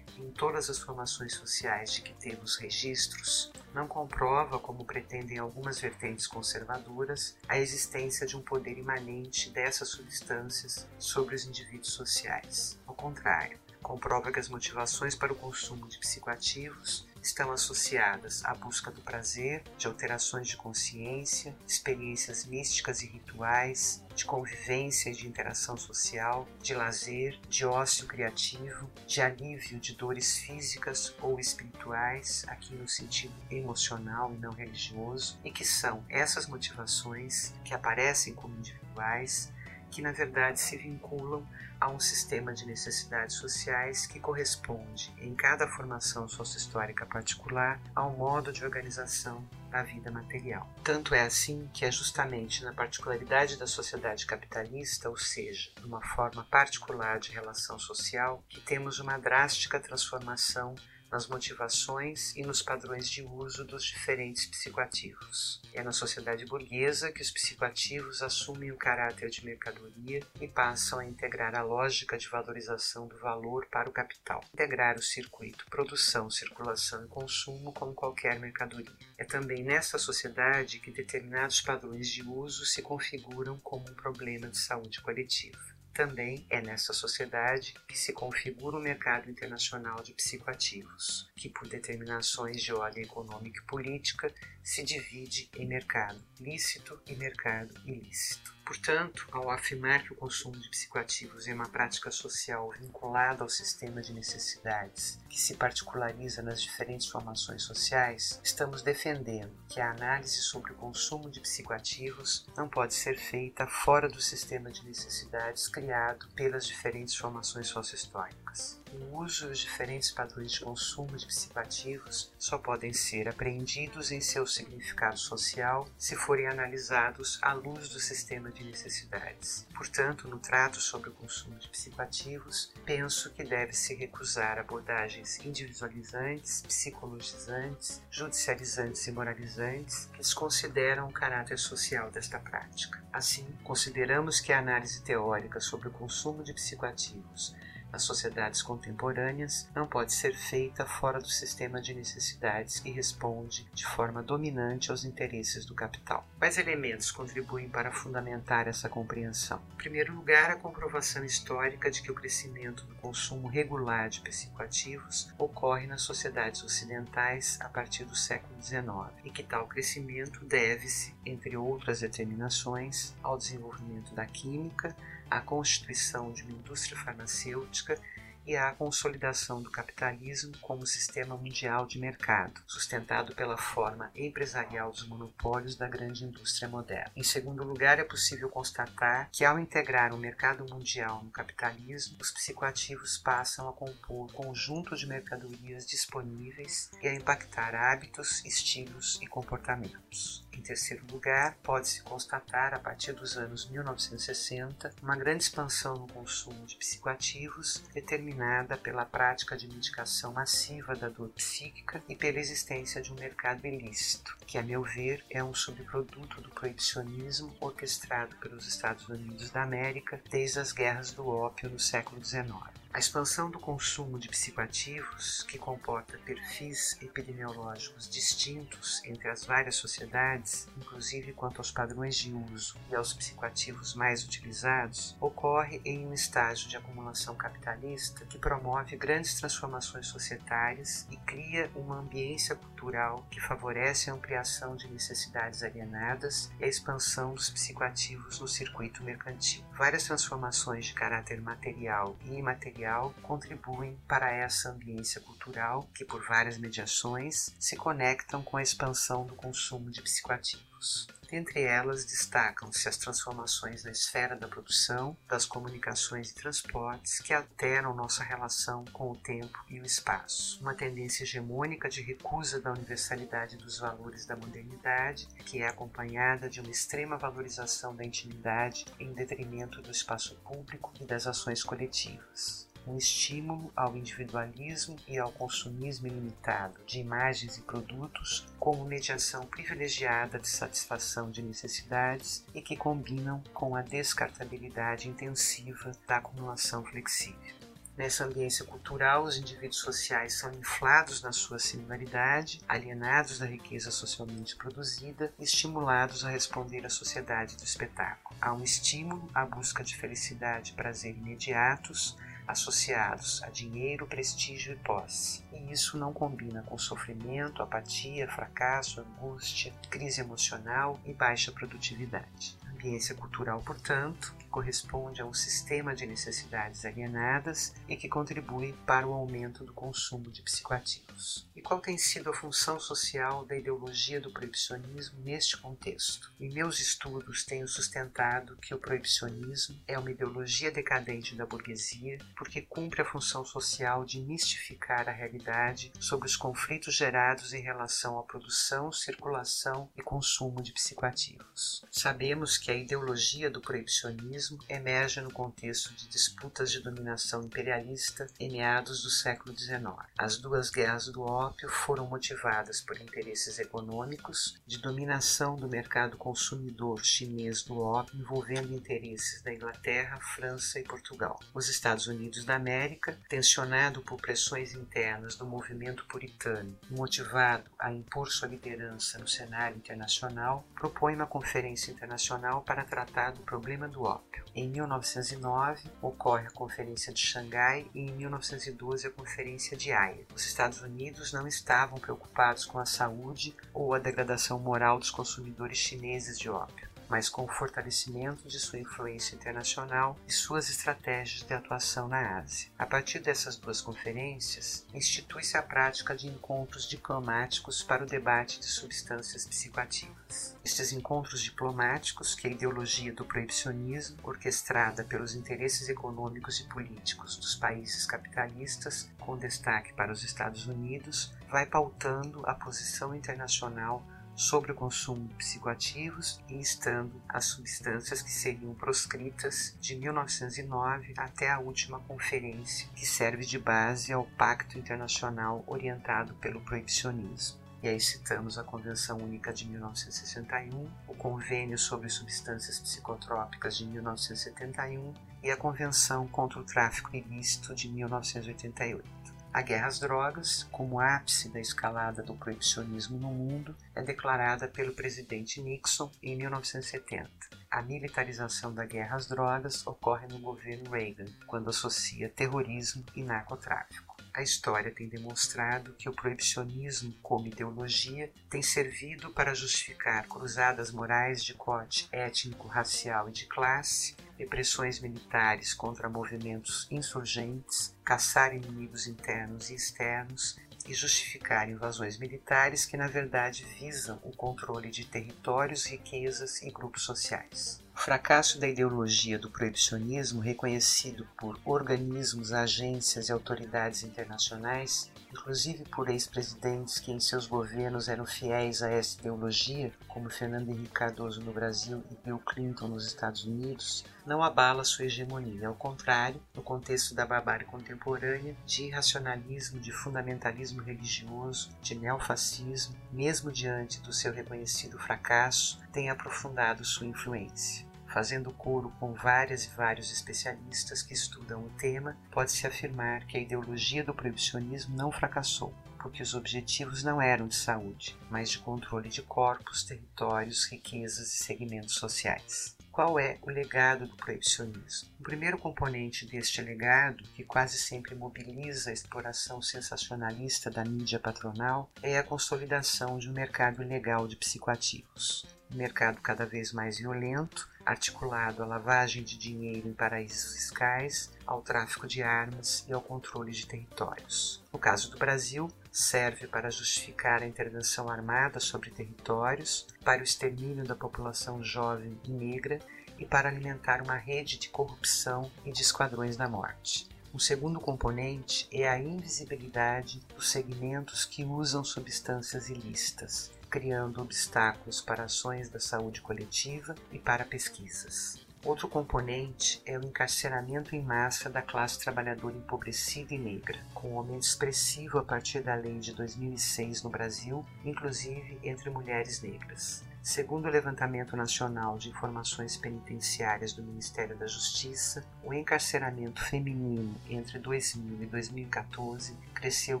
em 0.18 0.30
todas 0.30 0.70
as 0.70 0.78
formações 0.78 1.34
sociais 1.34 1.92
de 1.92 2.02
que 2.02 2.14
temos 2.14 2.56
registros, 2.56 3.52
não 3.74 3.86
comprova, 3.86 4.58
como 4.58 4.84
pretendem 4.84 5.38
algumas 5.38 5.80
vertentes 5.80 6.26
conservadoras, 6.26 7.36
a 7.48 7.58
existência 7.58 8.26
de 8.26 8.36
um 8.36 8.42
poder 8.42 8.78
imanente 8.78 9.50
dessas 9.50 9.88
substâncias 9.88 10.86
sobre 10.98 11.34
os 11.34 11.44
indivíduos 11.44 11.92
sociais. 11.92 12.78
Ao 12.86 12.94
contrário, 12.94 13.58
comprova 13.82 14.32
que 14.32 14.40
as 14.40 14.48
motivações 14.48 15.14
para 15.14 15.32
o 15.32 15.36
consumo 15.36 15.86
de 15.86 15.98
psicoativos 15.98 17.06
estão 17.26 17.50
associadas 17.50 18.44
à 18.44 18.54
busca 18.54 18.90
do 18.90 19.00
prazer, 19.00 19.62
de 19.76 19.86
alterações 19.86 20.46
de 20.46 20.56
consciência, 20.56 21.54
experiências 21.66 22.46
místicas 22.46 23.02
e 23.02 23.06
rituais, 23.06 24.04
de 24.14 24.24
convivência 24.24 25.10
e 25.10 25.12
de 25.12 25.26
interação 25.26 25.76
social, 25.76 26.48
de 26.62 26.74
lazer, 26.74 27.38
de 27.48 27.66
ócio 27.66 28.06
criativo, 28.06 28.90
de 29.06 29.20
alívio 29.20 29.78
de 29.78 29.94
dores 29.94 30.38
físicas 30.38 31.14
ou 31.20 31.38
espirituais, 31.38 32.44
aqui 32.48 32.74
no 32.74 32.88
sentido 32.88 33.34
emocional 33.50 34.32
e 34.32 34.38
não 34.38 34.52
religioso, 34.52 35.38
e 35.44 35.50
que 35.50 35.64
são 35.64 36.04
essas 36.08 36.46
motivações 36.46 37.52
que 37.64 37.74
aparecem 37.74 38.34
como 38.34 38.56
individuais 38.56 39.52
que 39.96 40.02
na 40.02 40.12
verdade 40.12 40.60
se 40.60 40.76
vinculam 40.76 41.42
a 41.80 41.88
um 41.88 41.98
sistema 41.98 42.52
de 42.52 42.66
necessidades 42.66 43.36
sociais 43.36 44.06
que 44.06 44.20
corresponde, 44.20 45.10
em 45.16 45.34
cada 45.34 45.66
formação 45.66 46.28
sociohistórica 46.28 47.06
particular, 47.06 47.80
ao 47.94 48.10
modo 48.10 48.52
de 48.52 48.62
organização 48.62 49.42
da 49.70 49.82
vida 49.82 50.10
material. 50.10 50.68
Tanto 50.84 51.14
é 51.14 51.22
assim 51.22 51.70
que 51.72 51.86
é 51.86 51.90
justamente 51.90 52.62
na 52.62 52.74
particularidade 52.74 53.58
da 53.58 53.66
sociedade 53.66 54.26
capitalista, 54.26 55.08
ou 55.08 55.16
seja, 55.16 55.70
numa 55.80 56.02
forma 56.02 56.44
particular 56.50 57.18
de 57.18 57.32
relação 57.32 57.78
social, 57.78 58.44
que 58.50 58.60
temos 58.60 58.98
uma 58.98 59.16
drástica 59.16 59.80
transformação 59.80 60.74
nas 61.10 61.26
motivações 61.26 62.34
e 62.34 62.42
nos 62.42 62.62
padrões 62.62 63.08
de 63.08 63.22
uso 63.22 63.64
dos 63.64 63.84
diferentes 63.84 64.46
psicoativos. 64.46 65.60
É 65.72 65.82
na 65.82 65.92
sociedade 65.92 66.44
burguesa 66.46 67.12
que 67.12 67.22
os 67.22 67.30
psicoativos 67.30 68.22
assumem 68.22 68.72
o 68.72 68.76
caráter 68.76 69.30
de 69.30 69.44
mercadoria 69.44 70.20
e 70.40 70.48
passam 70.48 70.98
a 70.98 71.04
integrar 71.04 71.54
a 71.54 71.62
lógica 71.62 72.16
de 72.16 72.28
valorização 72.28 73.06
do 73.06 73.18
valor 73.18 73.66
para 73.66 73.88
o 73.88 73.92
capital, 73.92 74.42
integrar 74.54 74.96
o 74.96 75.02
circuito 75.02 75.66
produção, 75.70 76.30
circulação 76.30 77.04
e 77.04 77.08
consumo 77.08 77.72
como 77.72 77.94
qualquer 77.94 78.38
mercadoria. 78.38 78.92
É 79.18 79.24
também 79.24 79.62
nessa 79.62 79.98
sociedade 79.98 80.80
que 80.80 80.90
determinados 80.90 81.60
padrões 81.60 82.08
de 82.08 82.22
uso 82.22 82.64
se 82.64 82.82
configuram 82.82 83.58
como 83.58 83.88
um 83.88 83.94
problema 83.94 84.48
de 84.48 84.58
saúde 84.58 85.00
coletiva. 85.02 85.75
Também 85.96 86.46
é 86.50 86.60
nessa 86.60 86.92
sociedade 86.92 87.74
que 87.88 87.96
se 87.96 88.12
configura 88.12 88.76
o 88.76 88.80
mercado 88.80 89.30
internacional 89.30 90.02
de 90.02 90.12
psicoativos, 90.12 91.26
que, 91.34 91.48
por 91.48 91.66
determinações 91.66 92.62
de 92.62 92.70
ordem 92.70 93.04
econômica 93.04 93.62
e 93.62 93.66
política, 93.66 94.30
se 94.62 94.82
divide 94.82 95.48
em 95.56 95.66
mercado 95.66 96.22
lícito 96.38 97.00
e 97.06 97.16
mercado 97.16 97.74
ilícito. 97.86 98.55
Portanto, 98.66 99.28
ao 99.30 99.48
afirmar 99.48 100.02
que 100.02 100.12
o 100.12 100.16
consumo 100.16 100.58
de 100.58 100.68
psicoativos 100.68 101.46
é 101.46 101.54
uma 101.54 101.68
prática 101.68 102.10
social 102.10 102.68
vinculada 102.72 103.44
ao 103.44 103.48
sistema 103.48 104.02
de 104.02 104.12
necessidades 104.12 105.20
que 105.30 105.38
se 105.40 105.54
particulariza 105.54 106.42
nas 106.42 106.60
diferentes 106.60 107.06
formações 107.06 107.62
sociais, 107.62 108.40
estamos 108.42 108.82
defendendo 108.82 109.52
que 109.68 109.80
a 109.80 109.92
análise 109.92 110.42
sobre 110.42 110.72
o 110.72 110.76
consumo 110.76 111.30
de 111.30 111.40
psicoativos 111.40 112.44
não 112.56 112.68
pode 112.68 112.94
ser 112.94 113.16
feita 113.16 113.68
fora 113.68 114.08
do 114.08 114.20
sistema 114.20 114.68
de 114.72 114.84
necessidades 114.84 115.68
criado 115.68 116.26
pelas 116.34 116.66
diferentes 116.66 117.14
formações 117.14 117.68
sociohistóricas. 117.68 118.45
O 118.92 119.18
uso 119.18 119.48
e 119.48 119.50
os 119.50 119.58
diferentes 119.58 120.10
padrões 120.10 120.52
de 120.52 120.60
consumo 120.60 121.16
de 121.16 121.26
psicoativos 121.26 122.32
só 122.38 122.56
podem 122.56 122.92
ser 122.92 123.28
apreendidos 123.28 124.10
em 124.10 124.20
seu 124.20 124.46
significado 124.46 125.18
social 125.18 125.86
se 125.98 126.16
forem 126.16 126.46
analisados 126.46 127.38
à 127.42 127.52
luz 127.52 127.90
do 127.90 128.00
sistema 128.00 128.50
de 128.50 128.64
necessidades. 128.64 129.66
Portanto, 129.74 130.28
no 130.28 130.38
trato 130.38 130.80
sobre 130.80 131.10
o 131.10 131.12
consumo 131.12 131.58
de 131.58 131.68
psicoativos, 131.68 132.72
penso 132.84 133.30
que 133.30 133.44
deve-se 133.44 133.94
recusar 133.94 134.58
abordagens 134.58 135.38
individualizantes, 135.44 136.62
psicologizantes, 136.62 138.00
judicializantes 138.10 139.06
e 139.06 139.12
moralizantes 139.12 140.06
que 140.12 140.18
desconsideram 140.18 141.08
o 141.08 141.12
caráter 141.12 141.58
social 141.58 142.10
desta 142.10 142.38
prática. 142.38 143.04
Assim, 143.12 143.46
consideramos 143.64 144.40
que 144.40 144.52
a 144.52 144.58
análise 144.58 145.02
teórica 145.02 145.60
sobre 145.60 145.88
o 145.88 145.92
consumo 145.92 146.42
de 146.42 146.54
psicoativos 146.54 147.54
nas 147.96 148.02
sociedades 148.02 148.60
contemporâneas 148.60 149.66
não 149.74 149.86
pode 149.86 150.12
ser 150.12 150.36
feita 150.36 150.84
fora 150.84 151.18
do 151.18 151.30
sistema 151.30 151.80
de 151.80 151.94
necessidades 151.94 152.78
que 152.78 152.90
responde 152.90 153.66
de 153.72 153.86
forma 153.86 154.22
dominante 154.22 154.90
aos 154.90 155.02
interesses 155.02 155.64
do 155.64 155.74
capital. 155.74 156.22
Quais 156.38 156.58
elementos 156.58 157.10
contribuem 157.10 157.70
para 157.70 157.90
fundamentar 157.90 158.68
essa 158.68 158.86
compreensão? 158.86 159.62
Em 159.72 159.76
primeiro 159.76 160.14
lugar, 160.14 160.50
a 160.50 160.56
comprovação 160.56 161.24
histórica 161.24 161.90
de 161.90 162.02
que 162.02 162.10
o 162.10 162.14
crescimento 162.14 162.84
do 162.84 162.94
consumo 162.96 163.48
regular 163.48 164.10
de 164.10 164.20
psicoativos 164.20 165.32
ocorre 165.38 165.86
nas 165.86 166.02
sociedades 166.02 166.62
ocidentais 166.62 167.58
a 167.62 167.68
partir 167.70 168.04
do 168.04 168.14
século 168.14 168.62
XIX 168.62 168.86
e 169.24 169.30
que 169.30 169.42
tal 169.42 169.66
crescimento 169.66 170.44
deve-se, 170.44 171.14
entre 171.24 171.56
outras 171.56 172.00
determinações, 172.00 173.14
ao 173.22 173.38
desenvolvimento 173.38 174.14
da 174.14 174.26
química, 174.26 174.94
à 175.30 175.40
constituição 175.40 176.32
de 176.32 176.42
uma 176.42 176.52
indústria 176.52 176.96
farmacêutica 176.96 178.00
e 178.46 178.56
à 178.56 178.70
consolidação 178.72 179.60
do 179.60 179.70
capitalismo 179.70 180.56
como 180.60 180.86
sistema 180.86 181.36
mundial 181.36 181.84
de 181.84 181.98
mercado, 181.98 182.62
sustentado 182.66 183.34
pela 183.34 183.56
forma 183.56 184.10
empresarial 184.14 184.92
dos 184.92 185.06
monopólios 185.08 185.74
da 185.74 185.88
grande 185.88 186.24
indústria 186.24 186.68
moderna. 186.68 187.10
Em 187.16 187.24
segundo 187.24 187.64
lugar, 187.64 187.98
é 187.98 188.04
possível 188.04 188.48
constatar 188.48 189.28
que, 189.32 189.44
ao 189.44 189.58
integrar 189.58 190.14
o 190.14 190.18
mercado 190.18 190.64
mundial 190.72 191.24
no 191.24 191.30
capitalismo, 191.30 192.16
os 192.20 192.30
psicoativos 192.30 193.18
passam 193.18 193.68
a 193.68 193.72
compor 193.72 194.32
conjunto 194.32 194.94
de 194.94 195.06
mercadorias 195.06 195.84
disponíveis 195.84 196.90
e 197.02 197.08
a 197.08 197.14
impactar 197.14 197.74
hábitos, 197.74 198.44
estilos 198.44 199.18
e 199.20 199.26
comportamentos. 199.26 200.45
Em 200.56 200.62
terceiro 200.62 201.04
lugar, 201.12 201.54
pode-se 201.62 202.02
constatar, 202.02 202.72
a 202.72 202.78
partir 202.78 203.12
dos 203.12 203.36
anos 203.36 203.68
1960, 203.68 204.94
uma 205.02 205.14
grande 205.14 205.44
expansão 205.44 205.98
no 205.98 206.08
consumo 206.08 206.64
de 206.64 206.76
psicoativos, 206.76 207.84
determinada 207.92 208.76
pela 208.78 209.04
prática 209.04 209.54
de 209.54 209.68
medicação 209.68 210.32
massiva 210.32 210.96
da 210.96 211.10
dor 211.10 211.28
psíquica 211.28 212.02
e 212.08 212.16
pela 212.16 212.40
existência 212.40 213.02
de 213.02 213.12
um 213.12 213.16
mercado 213.16 213.66
ilícito, 213.66 214.34
que, 214.46 214.56
a 214.56 214.62
meu 214.62 214.82
ver, 214.82 215.22
é 215.30 215.44
um 215.44 215.54
subproduto 215.54 216.40
do 216.40 216.48
proibicionismo 216.48 217.54
orquestrado 217.60 218.34
pelos 218.36 218.66
Estados 218.66 219.08
Unidos 219.08 219.50
da 219.50 219.62
América 219.62 220.20
desde 220.30 220.58
as 220.58 220.72
guerras 220.72 221.12
do 221.12 221.28
ópio 221.28 221.68
no 221.68 221.78
século 221.78 222.24
XIX. 222.24 222.54
A 222.96 222.98
expansão 222.98 223.50
do 223.50 223.58
consumo 223.58 224.18
de 224.18 224.26
psicoativos, 224.26 225.42
que 225.42 225.58
comporta 225.58 226.16
perfis 226.24 226.96
epidemiológicos 227.02 228.08
distintos 228.08 229.04
entre 229.04 229.28
as 229.28 229.44
várias 229.44 229.74
sociedades, 229.74 230.66
inclusive 230.78 231.34
quanto 231.34 231.58
aos 231.58 231.70
padrões 231.70 232.16
de 232.16 232.32
uso 232.32 232.74
e 232.90 232.94
aos 232.94 233.12
psicoativos 233.12 233.94
mais 233.94 234.24
utilizados, 234.24 235.14
ocorre 235.20 235.78
em 235.84 236.06
um 236.06 236.14
estágio 236.14 236.70
de 236.70 236.78
acumulação 236.78 237.34
capitalista 237.34 238.24
que 238.24 238.38
promove 238.38 238.96
grandes 238.96 239.34
transformações 239.34 240.06
societárias 240.06 241.06
e 241.10 241.18
cria 241.18 241.70
uma 241.74 241.98
ambiência 241.98 242.54
cultural 242.54 243.26
que 243.30 243.42
favorece 243.42 244.08
a 244.08 244.14
ampliação 244.14 244.74
de 244.74 244.88
necessidades 244.88 245.62
alienadas 245.62 246.50
e 246.58 246.64
a 246.64 246.66
expansão 246.66 247.34
dos 247.34 247.50
psicoativos 247.50 248.40
no 248.40 248.48
circuito 248.48 249.04
mercantil. 249.04 249.65
Várias 249.76 250.04
transformações 250.04 250.86
de 250.86 250.94
caráter 250.94 251.38
material 251.38 252.16
e 252.24 252.34
imaterial 252.36 253.12
contribuem 253.22 253.94
para 254.08 254.32
essa 254.32 254.70
ambiência 254.70 255.20
cultural 255.20 255.86
que, 255.94 256.02
por 256.02 256.24
várias 256.26 256.56
mediações, 256.56 257.54
se 257.60 257.76
conectam 257.76 258.42
com 258.42 258.56
a 258.56 258.62
expansão 258.62 259.26
do 259.26 259.34
consumo 259.34 259.90
de 259.90 260.00
psicoativos. 260.00 261.06
Dentre 261.28 261.62
elas 261.62 262.04
destacam-se 262.04 262.88
as 262.88 262.96
transformações 262.96 263.84
na 263.84 263.90
esfera 263.90 264.36
da 264.36 264.46
produção, 264.46 265.16
das 265.28 265.44
comunicações 265.44 266.30
e 266.30 266.34
transportes 266.34 267.20
que 267.20 267.32
alteram 267.32 267.94
nossa 267.94 268.22
relação 268.22 268.84
com 268.92 269.10
o 269.10 269.16
tempo 269.16 269.58
e 269.68 269.80
o 269.80 269.84
espaço. 269.84 270.60
Uma 270.60 270.74
tendência 270.74 271.24
hegemônica 271.24 271.88
de 271.88 272.02
recusa 272.02 272.60
da 272.60 272.72
universalidade 272.72 273.56
dos 273.56 273.78
valores 273.78 274.24
da 274.26 274.36
modernidade, 274.36 275.26
que 275.44 275.62
é 275.62 275.68
acompanhada 275.68 276.48
de 276.48 276.60
uma 276.60 276.70
extrema 276.70 277.16
valorização 277.16 277.94
da 277.94 278.04
intimidade 278.04 278.84
em 279.00 279.12
detrimento 279.12 279.82
do 279.82 279.90
espaço 279.90 280.36
público 280.36 280.92
e 281.00 281.04
das 281.04 281.26
ações 281.26 281.62
coletivas 281.62 282.65
um 282.86 282.96
estímulo 282.96 283.72
ao 283.74 283.96
individualismo 283.96 284.96
e 285.08 285.18
ao 285.18 285.32
consumismo 285.32 286.06
ilimitado 286.06 286.80
de 286.86 287.00
imagens 287.00 287.58
e 287.58 287.62
produtos 287.62 288.46
como 288.58 288.84
mediação 288.84 289.44
privilegiada 289.44 290.38
de 290.38 290.48
satisfação 290.48 291.30
de 291.30 291.42
necessidades 291.42 292.44
e 292.54 292.62
que 292.62 292.76
combinam 292.76 293.42
com 293.52 293.74
a 293.74 293.82
descartabilidade 293.82 295.08
intensiva 295.08 295.90
da 296.06 296.18
acumulação 296.18 296.84
flexível. 296.84 297.56
Nessa 297.96 298.26
ambiência 298.26 298.62
cultural, 298.62 299.24
os 299.24 299.38
indivíduos 299.38 299.80
sociais 299.80 300.34
são 300.34 300.52
inflados 300.52 301.22
na 301.22 301.32
sua 301.32 301.58
singularidade, 301.58 302.60
alienados 302.68 303.38
da 303.38 303.46
riqueza 303.46 303.90
socialmente 303.90 304.54
produzida 304.54 305.32
e 305.38 305.44
estimulados 305.44 306.22
a 306.22 306.28
responder 306.28 306.84
à 306.84 306.90
sociedade 306.90 307.56
do 307.56 307.64
espetáculo. 307.64 308.36
Há 308.38 308.52
um 308.52 308.62
estímulo 308.62 309.30
à 309.34 309.46
busca 309.46 309.82
de 309.82 309.96
felicidade 309.96 310.72
e 310.72 310.74
prazer 310.74 311.16
imediatos, 311.16 312.18
associados 312.46 313.42
a 313.42 313.48
dinheiro, 313.48 314.06
prestígio 314.06 314.72
e 314.72 314.76
posse. 314.76 315.42
E 315.52 315.72
isso 315.72 315.98
não 315.98 316.12
combina 316.12 316.62
com 316.62 316.78
sofrimento, 316.78 317.62
apatia, 317.62 318.28
fracasso, 318.28 319.00
angústia, 319.00 319.72
crise 319.90 320.20
emocional 320.20 321.00
e 321.04 321.12
baixa 321.12 321.52
produtividade. 321.52 322.56
A 322.66 322.70
ambiência 322.70 323.14
cultural, 323.14 323.62
portanto, 323.62 324.34
corresponde 324.56 325.20
a 325.20 325.26
um 325.26 325.34
sistema 325.34 325.94
de 325.94 326.06
necessidades 326.06 326.86
alienadas 326.86 327.74
e 327.86 327.94
que 327.94 328.08
contribui 328.08 328.72
para 328.86 329.06
o 329.06 329.12
aumento 329.12 329.62
do 329.62 329.74
consumo 329.74 330.30
de 330.30 330.40
psicoativos. 330.40 331.46
E 331.54 331.60
qual 331.60 331.78
tem 331.78 331.98
sido 331.98 332.30
a 332.30 332.32
função 332.32 332.80
social 332.80 333.44
da 333.44 333.54
ideologia 333.54 334.18
do 334.18 334.32
proibicionismo 334.32 335.20
neste 335.20 335.58
contexto? 335.58 336.32
Em 336.40 336.50
meus 336.50 336.80
estudos 336.80 337.44
tenho 337.44 337.68
sustentado 337.68 338.56
que 338.56 338.74
o 338.74 338.78
proibicionismo 338.78 339.78
é 339.86 339.98
uma 339.98 340.10
ideologia 340.10 340.70
decadente 340.70 341.34
da 341.34 341.44
burguesia 341.44 342.18
porque 342.34 342.62
cumpre 342.62 343.02
a 343.02 343.04
função 343.04 343.44
social 343.44 344.06
de 344.06 344.22
mistificar 344.22 345.06
a 345.06 345.12
realidade 345.12 345.92
sobre 346.00 346.26
os 346.26 346.34
conflitos 346.34 346.94
gerados 346.94 347.52
em 347.52 347.60
relação 347.60 348.18
à 348.18 348.22
produção, 348.22 348.90
circulação 348.90 349.90
e 349.94 350.00
consumo 350.00 350.62
de 350.62 350.72
psicoativos. 350.72 351.84
Sabemos 351.90 352.56
que 352.56 352.70
a 352.70 352.74
ideologia 352.74 353.50
do 353.50 353.60
proibicionismo 353.60 354.45
emerge 354.68 355.20
no 355.20 355.32
contexto 355.32 355.94
de 355.94 356.08
disputas 356.08 356.70
de 356.70 356.80
dominação 356.80 357.42
imperialista 357.42 358.26
em 358.38 358.50
meados 358.50 359.02
do 359.02 359.10
século 359.10 359.56
XIX. 359.56 359.84
As 360.18 360.36
duas 360.36 360.70
guerras 360.70 361.08
do 361.08 361.22
ópio 361.22 361.68
foram 361.68 362.06
motivadas 362.06 362.80
por 362.80 363.00
interesses 363.00 363.58
econômicos 363.58 364.58
de 364.66 364.78
dominação 364.78 365.56
do 365.56 365.68
mercado 365.68 366.16
consumidor 366.16 367.04
chinês 367.04 367.62
do 367.62 367.80
ópio 367.80 368.18
envolvendo 368.18 368.74
interesses 368.74 369.42
da 369.42 369.52
Inglaterra, 369.52 370.18
França 370.20 370.78
e 370.78 370.84
Portugal. 370.84 371.38
Os 371.54 371.68
Estados 371.68 372.06
Unidos 372.06 372.44
da 372.44 372.56
América, 372.56 373.18
tensionado 373.28 374.02
por 374.02 374.20
pressões 374.20 374.74
internas 374.74 375.36
do 375.36 375.46
movimento 375.46 376.04
puritano 376.06 376.76
motivado 376.90 377.70
a 377.78 377.92
impor 377.92 378.30
sua 378.30 378.48
liderança 378.48 379.18
no 379.18 379.28
cenário 379.28 379.76
internacional, 379.76 380.66
propõe 380.74 381.14
uma 381.14 381.26
conferência 381.26 381.90
internacional 381.90 382.62
para 382.62 382.84
tratar 382.84 383.32
do 383.32 383.42
problema 383.42 383.88
do 383.88 384.02
ópio. 384.02 384.35
Em 384.54 384.68
1909 384.68 385.90
ocorre 386.00 386.46
a 386.46 386.50
Conferência 386.50 387.12
de 387.12 387.20
Xangai 387.20 387.86
e 387.94 388.00
em 388.00 388.12
1912 388.12 389.06
a 389.06 389.10
Conferência 389.10 389.76
de 389.76 389.92
Haia. 389.92 390.26
Os 390.34 390.46
Estados 390.46 390.80
Unidos 390.80 391.32
não 391.32 391.46
estavam 391.46 391.98
preocupados 391.98 392.64
com 392.64 392.78
a 392.78 392.86
saúde 392.86 393.54
ou 393.74 393.94
a 393.94 393.98
degradação 393.98 394.58
moral 394.58 394.98
dos 394.98 395.10
consumidores 395.10 395.78
chineses 395.78 396.38
de 396.38 396.48
ópio 396.48 396.85
mas 397.08 397.28
com 397.28 397.44
o 397.44 397.48
fortalecimento 397.48 398.48
de 398.48 398.58
sua 398.58 398.78
influência 398.78 399.34
internacional 399.34 400.18
e 400.26 400.32
suas 400.32 400.68
estratégias 400.68 401.42
de 401.46 401.54
atuação 401.54 402.08
na 402.08 402.38
Ásia. 402.38 402.70
A 402.78 402.86
partir 402.86 403.20
dessas 403.20 403.56
duas 403.56 403.80
conferências, 403.80 404.84
institui-se 404.92 405.56
a 405.56 405.62
prática 405.62 406.16
de 406.16 406.28
encontros 406.28 406.88
diplomáticos 406.88 407.82
para 407.82 408.04
o 408.04 408.06
debate 408.06 408.60
de 408.60 408.66
substâncias 408.66 409.46
psicoativas. 409.46 410.56
Estes 410.64 410.92
encontros 410.92 411.40
diplomáticos, 411.40 412.34
que 412.34 412.46
a 412.46 412.50
ideologia 412.50 413.12
do 413.12 413.24
proibicionismo, 413.24 414.18
orquestrada 414.22 415.04
pelos 415.04 415.34
interesses 415.34 415.88
econômicos 415.88 416.60
e 416.60 416.64
políticos 416.64 417.36
dos 417.36 417.54
países 417.54 418.06
capitalistas, 418.06 419.08
com 419.18 419.36
destaque 419.36 419.92
para 419.94 420.12
os 420.12 420.22
Estados 420.22 420.66
Unidos, 420.66 421.32
vai 421.48 421.66
pautando 421.66 422.42
a 422.46 422.54
posição 422.54 423.14
internacional 423.14 424.04
sobre 424.36 424.70
o 424.70 424.74
consumo 424.74 425.26
de 425.26 425.34
psicoativos 425.34 426.40
e 426.46 426.54
instando 426.54 427.20
as 427.26 427.46
substâncias 427.46 428.20
que 428.20 428.30
seriam 428.30 428.74
proscritas 428.74 429.74
de 429.80 429.96
1909 429.96 431.14
até 431.16 431.50
a 431.50 431.58
última 431.58 431.98
conferência, 432.00 432.86
que 432.94 433.06
serve 433.06 433.46
de 433.46 433.58
base 433.58 434.12
ao 434.12 434.26
Pacto 434.36 434.78
Internacional 434.78 435.64
orientado 435.66 436.34
pelo 436.34 436.60
proibicionismo. 436.60 437.58
E 437.82 437.88
aí 437.88 438.00
citamos 438.00 438.58
a 438.58 438.64
Convenção 438.64 439.18
Única 439.18 439.52
de 439.52 439.66
1961, 439.68 440.88
o 441.06 441.14
Convênio 441.14 441.78
sobre 441.78 442.08
Substâncias 442.08 442.78
Psicotrópicas 442.80 443.76
de 443.76 443.86
1971 443.86 445.14
e 445.42 445.50
a 445.50 445.56
Convenção 445.56 446.26
contra 446.26 446.58
o 446.58 446.64
Tráfico 446.64 447.14
Ilícito 447.14 447.74
de 447.74 447.88
1988. 447.88 449.35
A 449.56 449.62
guerra 449.62 449.86
às 449.86 449.98
drogas, 449.98 450.64
como 450.64 451.00
ápice 451.00 451.48
da 451.48 451.58
escalada 451.58 452.22
do 452.22 452.36
proibicionismo 452.36 453.18
no 453.18 453.28
mundo, 453.28 453.74
é 453.94 454.02
declarada 454.02 454.68
pelo 454.68 454.92
presidente 454.92 455.62
Nixon 455.62 456.12
em 456.22 456.36
1970. 456.36 457.30
A 457.70 457.80
militarização 457.80 458.74
da 458.74 458.84
guerra 458.84 459.16
às 459.16 459.26
drogas 459.26 459.86
ocorre 459.86 460.26
no 460.26 460.38
governo 460.40 460.90
Reagan, 460.90 461.24
quando 461.46 461.70
associa 461.70 462.28
terrorismo 462.28 463.02
e 463.14 463.22
narcotráfico. 463.22 464.14
A 464.34 464.42
história 464.42 464.94
tem 464.94 465.08
demonstrado 465.08 465.94
que 465.94 466.10
o 466.10 466.12
proibicionismo, 466.12 467.14
como 467.22 467.46
ideologia, 467.46 468.30
tem 468.50 468.60
servido 468.60 469.32
para 469.32 469.54
justificar 469.54 470.28
cruzadas 470.28 470.92
morais 470.92 471.42
de 471.42 471.54
corte 471.54 472.06
étnico, 472.12 472.68
racial 472.68 473.30
e 473.30 473.32
de 473.32 473.46
classe, 473.46 474.14
repressões 474.38 475.00
militares 475.00 475.72
contra 475.72 476.08
movimentos 476.08 476.86
insurgentes, 476.90 477.96
caçar 478.04 478.54
inimigos 478.54 479.06
internos 479.06 479.70
e 479.70 479.74
externos 479.74 480.56
e 480.86 480.94
justificar 480.94 481.68
invasões 481.68 482.18
militares 482.18 482.84
que, 482.84 482.96
na 482.96 483.08
verdade, 483.08 483.64
visam 483.78 484.20
o 484.22 484.30
controle 484.30 484.90
de 484.90 485.06
territórios, 485.06 485.86
riquezas 485.86 486.62
e 486.62 486.70
grupos 486.70 487.02
sociais. 487.02 487.85
O 487.96 487.98
fracasso 487.98 488.60
da 488.60 488.68
ideologia 488.68 489.38
do 489.38 489.50
proibicionismo, 489.50 490.42
reconhecido 490.42 491.26
por 491.34 491.58
organismos, 491.64 492.52
agências 492.52 493.30
e 493.30 493.32
autoridades 493.32 494.02
internacionais, 494.02 495.10
inclusive 495.32 495.82
por 495.84 496.10
ex-presidentes 496.10 497.00
que 497.00 497.10
em 497.10 497.18
seus 497.18 497.46
governos 497.46 498.06
eram 498.08 498.26
fiéis 498.26 498.82
a 498.82 498.90
essa 498.90 499.18
ideologia, 499.18 499.90
como 500.06 500.28
Fernando 500.28 500.68
Henrique 500.68 500.90
Cardoso 500.90 501.40
no 501.40 501.54
Brasil 501.54 502.04
e 502.10 502.16
Bill 502.22 502.38
Clinton 502.38 502.88
nos 502.88 503.06
Estados 503.06 503.44
Unidos, 503.44 504.04
não 504.26 504.42
abala 504.42 504.84
sua 504.84 505.06
hegemonia. 505.06 505.68
Ao 505.68 505.74
contrário, 505.74 506.40
no 506.54 506.62
contexto 506.62 507.14
da 507.14 507.24
barbárie 507.24 507.64
contemporânea, 507.64 508.54
de 508.66 508.84
irracionalismo, 508.84 509.80
de 509.80 509.90
fundamentalismo 509.90 510.82
religioso, 510.82 511.70
de 511.80 511.94
neofascismo, 511.94 512.94
mesmo 513.10 513.50
diante 513.50 514.00
do 514.00 514.12
seu 514.12 514.32
reconhecido 514.32 514.98
fracasso, 514.98 515.80
tem 515.92 516.10
aprofundado 516.10 516.84
sua 516.84 517.06
influência. 517.06 517.85
Fazendo 518.16 518.50
coro 518.50 518.90
com 518.98 519.12
várias 519.12 519.66
e 519.66 519.68
vários 519.76 520.10
especialistas 520.10 521.02
que 521.02 521.12
estudam 521.12 521.60
o 521.60 521.70
tema, 521.76 522.16
pode-se 522.30 522.66
afirmar 522.66 523.26
que 523.26 523.36
a 523.36 523.40
ideologia 523.40 524.02
do 524.02 524.14
proibicionismo 524.14 524.96
não 524.96 525.12
fracassou, 525.12 525.74
porque 525.98 526.22
os 526.22 526.32
objetivos 526.32 527.04
não 527.04 527.20
eram 527.20 527.46
de 527.46 527.54
saúde, 527.56 528.18
mas 528.30 528.48
de 528.48 528.58
controle 528.58 529.10
de 529.10 529.20
corpos, 529.20 529.84
territórios, 529.84 530.64
riquezas 530.64 531.28
e 531.28 531.44
segmentos 531.44 531.96
sociais. 531.96 532.74
Qual 532.90 533.20
é 533.20 533.36
o 533.42 533.50
legado 533.50 534.06
do 534.06 534.16
proibicionismo? 534.16 535.10
O 535.20 535.22
primeiro 535.22 535.58
componente 535.58 536.24
deste 536.24 536.62
legado, 536.62 537.22
que 537.34 537.44
quase 537.44 537.76
sempre 537.76 538.14
mobiliza 538.14 538.88
a 538.88 538.94
exploração 538.94 539.60
sensacionalista 539.60 540.70
da 540.70 540.82
mídia 540.86 541.20
patronal, 541.20 541.90
é 542.02 542.16
a 542.16 542.22
consolidação 542.22 543.18
de 543.18 543.28
um 543.28 543.34
mercado 543.34 543.82
ilegal 543.82 544.26
de 544.26 544.36
psicoativos. 544.36 545.44
Um 545.70 545.76
mercado 545.76 546.22
cada 546.22 546.46
vez 546.46 546.72
mais 546.72 546.96
violento, 546.96 547.68
articulado 547.86 548.62
à 548.62 548.66
lavagem 548.66 549.22
de 549.22 549.38
dinheiro 549.38 549.88
em 549.88 549.94
paraísos 549.94 550.54
fiscais, 550.54 551.32
ao 551.46 551.62
tráfico 551.62 552.06
de 552.06 552.22
armas 552.22 552.84
e 552.88 552.92
ao 552.92 553.00
controle 553.00 553.52
de 553.52 553.64
territórios. 553.64 554.62
No 554.72 554.78
caso 554.78 555.10
do 555.10 555.16
Brasil, 555.16 555.70
serve 555.92 556.48
para 556.48 556.68
justificar 556.68 557.42
a 557.42 557.46
intervenção 557.46 558.10
armada 558.10 558.58
sobre 558.58 558.90
territórios, 558.90 559.86
para 560.04 560.20
o 560.20 560.24
extermínio 560.24 560.84
da 560.84 560.96
população 560.96 561.62
jovem 561.62 562.20
e 562.24 562.30
negra 562.30 562.80
e 563.18 563.24
para 563.24 563.48
alimentar 563.48 564.02
uma 564.02 564.16
rede 564.16 564.58
de 564.58 564.68
corrupção 564.68 565.50
e 565.64 565.70
de 565.70 565.82
esquadrões 565.82 566.36
da 566.36 566.48
morte. 566.48 567.08
Um 567.32 567.38
segundo 567.38 567.78
componente 567.78 568.66
é 568.72 568.88
a 568.88 568.98
invisibilidade 568.98 570.20
dos 570.34 570.50
segmentos 570.50 571.24
que 571.24 571.44
usam 571.44 571.84
substâncias 571.84 572.70
ilícitas, 572.70 573.52
criando 573.70 574.20
obstáculos 574.20 575.00
para 575.00 575.24
ações 575.24 575.68
da 575.68 575.80
saúde 575.80 576.20
coletiva 576.20 576.94
e 577.12 577.18
para 577.18 577.44
pesquisas. 577.44 578.44
Outro 578.64 578.88
componente 578.88 579.80
é 579.86 579.96
o 579.96 580.04
encarceramento 580.04 580.96
em 580.96 581.00
massa 581.00 581.48
da 581.48 581.62
classe 581.62 582.00
trabalhadora 582.00 582.56
empobrecida 582.56 583.32
e 583.32 583.38
negra, 583.38 583.78
com 583.94 584.14
um 584.14 584.18
aumento 584.18 584.42
expressivo 584.42 585.18
a 585.18 585.22
partir 585.22 585.60
da 585.60 585.74
lei 585.74 586.00
de 586.00 586.12
2006 586.12 587.02
no 587.02 587.10
Brasil, 587.10 587.64
inclusive 587.84 588.58
entre 588.64 588.90
mulheres 588.90 589.40
negras. 589.40 590.02
Segundo 590.26 590.66
o 590.66 590.68
Levantamento 590.68 591.36
Nacional 591.36 591.96
de 591.98 592.08
Informações 592.08 592.76
Penitenciárias 592.76 593.72
do 593.72 593.80
Ministério 593.80 594.36
da 594.36 594.48
Justiça, 594.48 595.24
o 595.44 595.54
encarceramento 595.54 596.42
feminino 596.42 597.14
entre 597.30 597.60
2000 597.60 598.24
e 598.24 598.26
2014 598.26 599.36
cresceu 599.54 600.00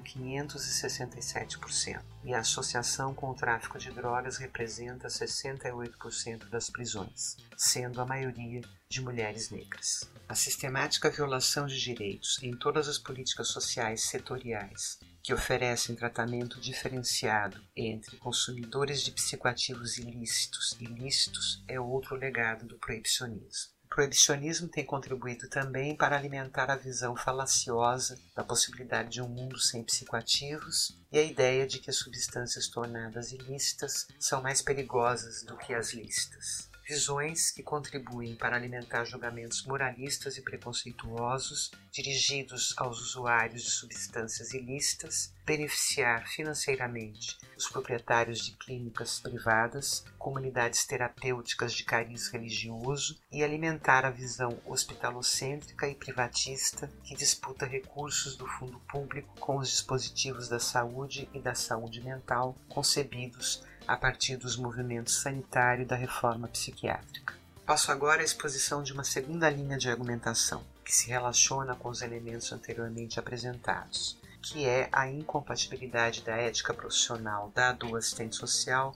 567% 0.00 2.02
e 2.24 2.34
a 2.34 2.40
associação 2.40 3.14
com 3.14 3.30
o 3.30 3.34
tráfico 3.34 3.78
de 3.78 3.92
drogas 3.92 4.38
representa 4.38 5.06
68% 5.06 6.48
das 6.48 6.68
prisões, 6.68 7.36
sendo 7.56 8.00
a 8.00 8.04
maioria 8.04 8.62
de 8.88 9.00
mulheres 9.00 9.50
negras. 9.50 10.10
A 10.28 10.34
sistemática 10.34 11.08
violação 11.08 11.68
de 11.68 11.80
direitos 11.80 12.42
em 12.42 12.50
todas 12.50 12.88
as 12.88 12.98
políticas 12.98 13.46
sociais 13.46 14.08
setoriais 14.08 14.98
que 15.26 15.34
oferecem 15.34 15.96
tratamento 15.96 16.60
diferenciado 16.60 17.60
entre 17.74 18.16
consumidores 18.16 19.02
de 19.02 19.10
psicoativos 19.10 19.98
ilícitos 19.98 20.76
e 20.78 20.84
ilícitos 20.84 21.64
é 21.66 21.80
outro 21.80 22.14
legado 22.14 22.64
do 22.64 22.78
proibicionismo. 22.78 23.72
O 23.86 23.88
proibicionismo 23.88 24.68
tem 24.68 24.86
contribuído 24.86 25.48
também 25.48 25.96
para 25.96 26.16
alimentar 26.16 26.70
a 26.70 26.76
visão 26.76 27.16
falaciosa 27.16 28.16
da 28.36 28.44
possibilidade 28.44 29.08
de 29.08 29.20
um 29.20 29.26
mundo 29.26 29.58
sem 29.58 29.82
psicoativos 29.82 30.96
e 31.10 31.18
a 31.18 31.22
ideia 31.24 31.66
de 31.66 31.80
que 31.80 31.90
as 31.90 31.96
substâncias 31.96 32.68
tornadas 32.68 33.32
ilícitas 33.32 34.06
são 34.20 34.40
mais 34.40 34.62
perigosas 34.62 35.42
do 35.42 35.56
que 35.56 35.74
as 35.74 35.92
lícitas 35.92 36.70
visões 36.88 37.50
que 37.50 37.64
contribuem 37.64 38.36
para 38.36 38.54
alimentar 38.54 39.04
julgamentos 39.04 39.64
moralistas 39.66 40.36
e 40.36 40.42
preconceituosos 40.42 41.72
dirigidos 41.90 42.74
aos 42.76 43.00
usuários 43.00 43.64
de 43.64 43.70
substâncias 43.70 44.54
ilícitas, 44.54 45.34
beneficiar 45.44 46.28
financeiramente 46.28 47.38
os 47.56 47.68
proprietários 47.68 48.44
de 48.44 48.52
clínicas 48.52 49.18
privadas, 49.18 50.04
comunidades 50.18 50.84
terapêuticas 50.86 51.72
de 51.72 51.84
cariz 51.84 52.28
religioso 52.28 53.18
e 53.32 53.42
alimentar 53.42 54.04
a 54.04 54.10
visão 54.10 54.60
hospitalocêntrica 54.64 55.88
e 55.88 55.94
privatista 55.94 56.88
que 57.02 57.16
disputa 57.16 57.66
recursos 57.66 58.36
do 58.36 58.46
fundo 58.46 58.78
público 58.80 59.34
com 59.40 59.56
os 59.58 59.70
dispositivos 59.70 60.48
da 60.48 60.60
saúde 60.60 61.28
e 61.32 61.40
da 61.40 61.54
saúde 61.54 62.00
mental 62.00 62.56
concebidos 62.68 63.64
a 63.86 63.96
partir 63.96 64.36
dos 64.36 64.56
movimentos 64.56 65.20
sanitário 65.20 65.82
e 65.82 65.86
da 65.86 65.96
reforma 65.96 66.48
psiquiátrica. 66.48 67.34
Passo 67.66 67.90
agora 67.90 68.22
à 68.22 68.24
exposição 68.24 68.82
de 68.82 68.92
uma 68.92 69.02
segunda 69.02 69.50
linha 69.50 69.76
de 69.76 69.90
argumentação, 69.90 70.62
que 70.84 70.94
se 70.94 71.08
relaciona 71.08 71.74
com 71.74 71.88
os 71.88 72.00
elementos 72.00 72.52
anteriormente 72.52 73.18
apresentados, 73.18 74.16
que 74.40 74.64
é 74.64 74.88
a 74.92 75.10
incompatibilidade 75.10 76.22
da 76.22 76.36
ética 76.36 76.72
profissional 76.72 77.50
da 77.52 77.72
do 77.72 77.96
assistente 77.96 78.36
social 78.36 78.94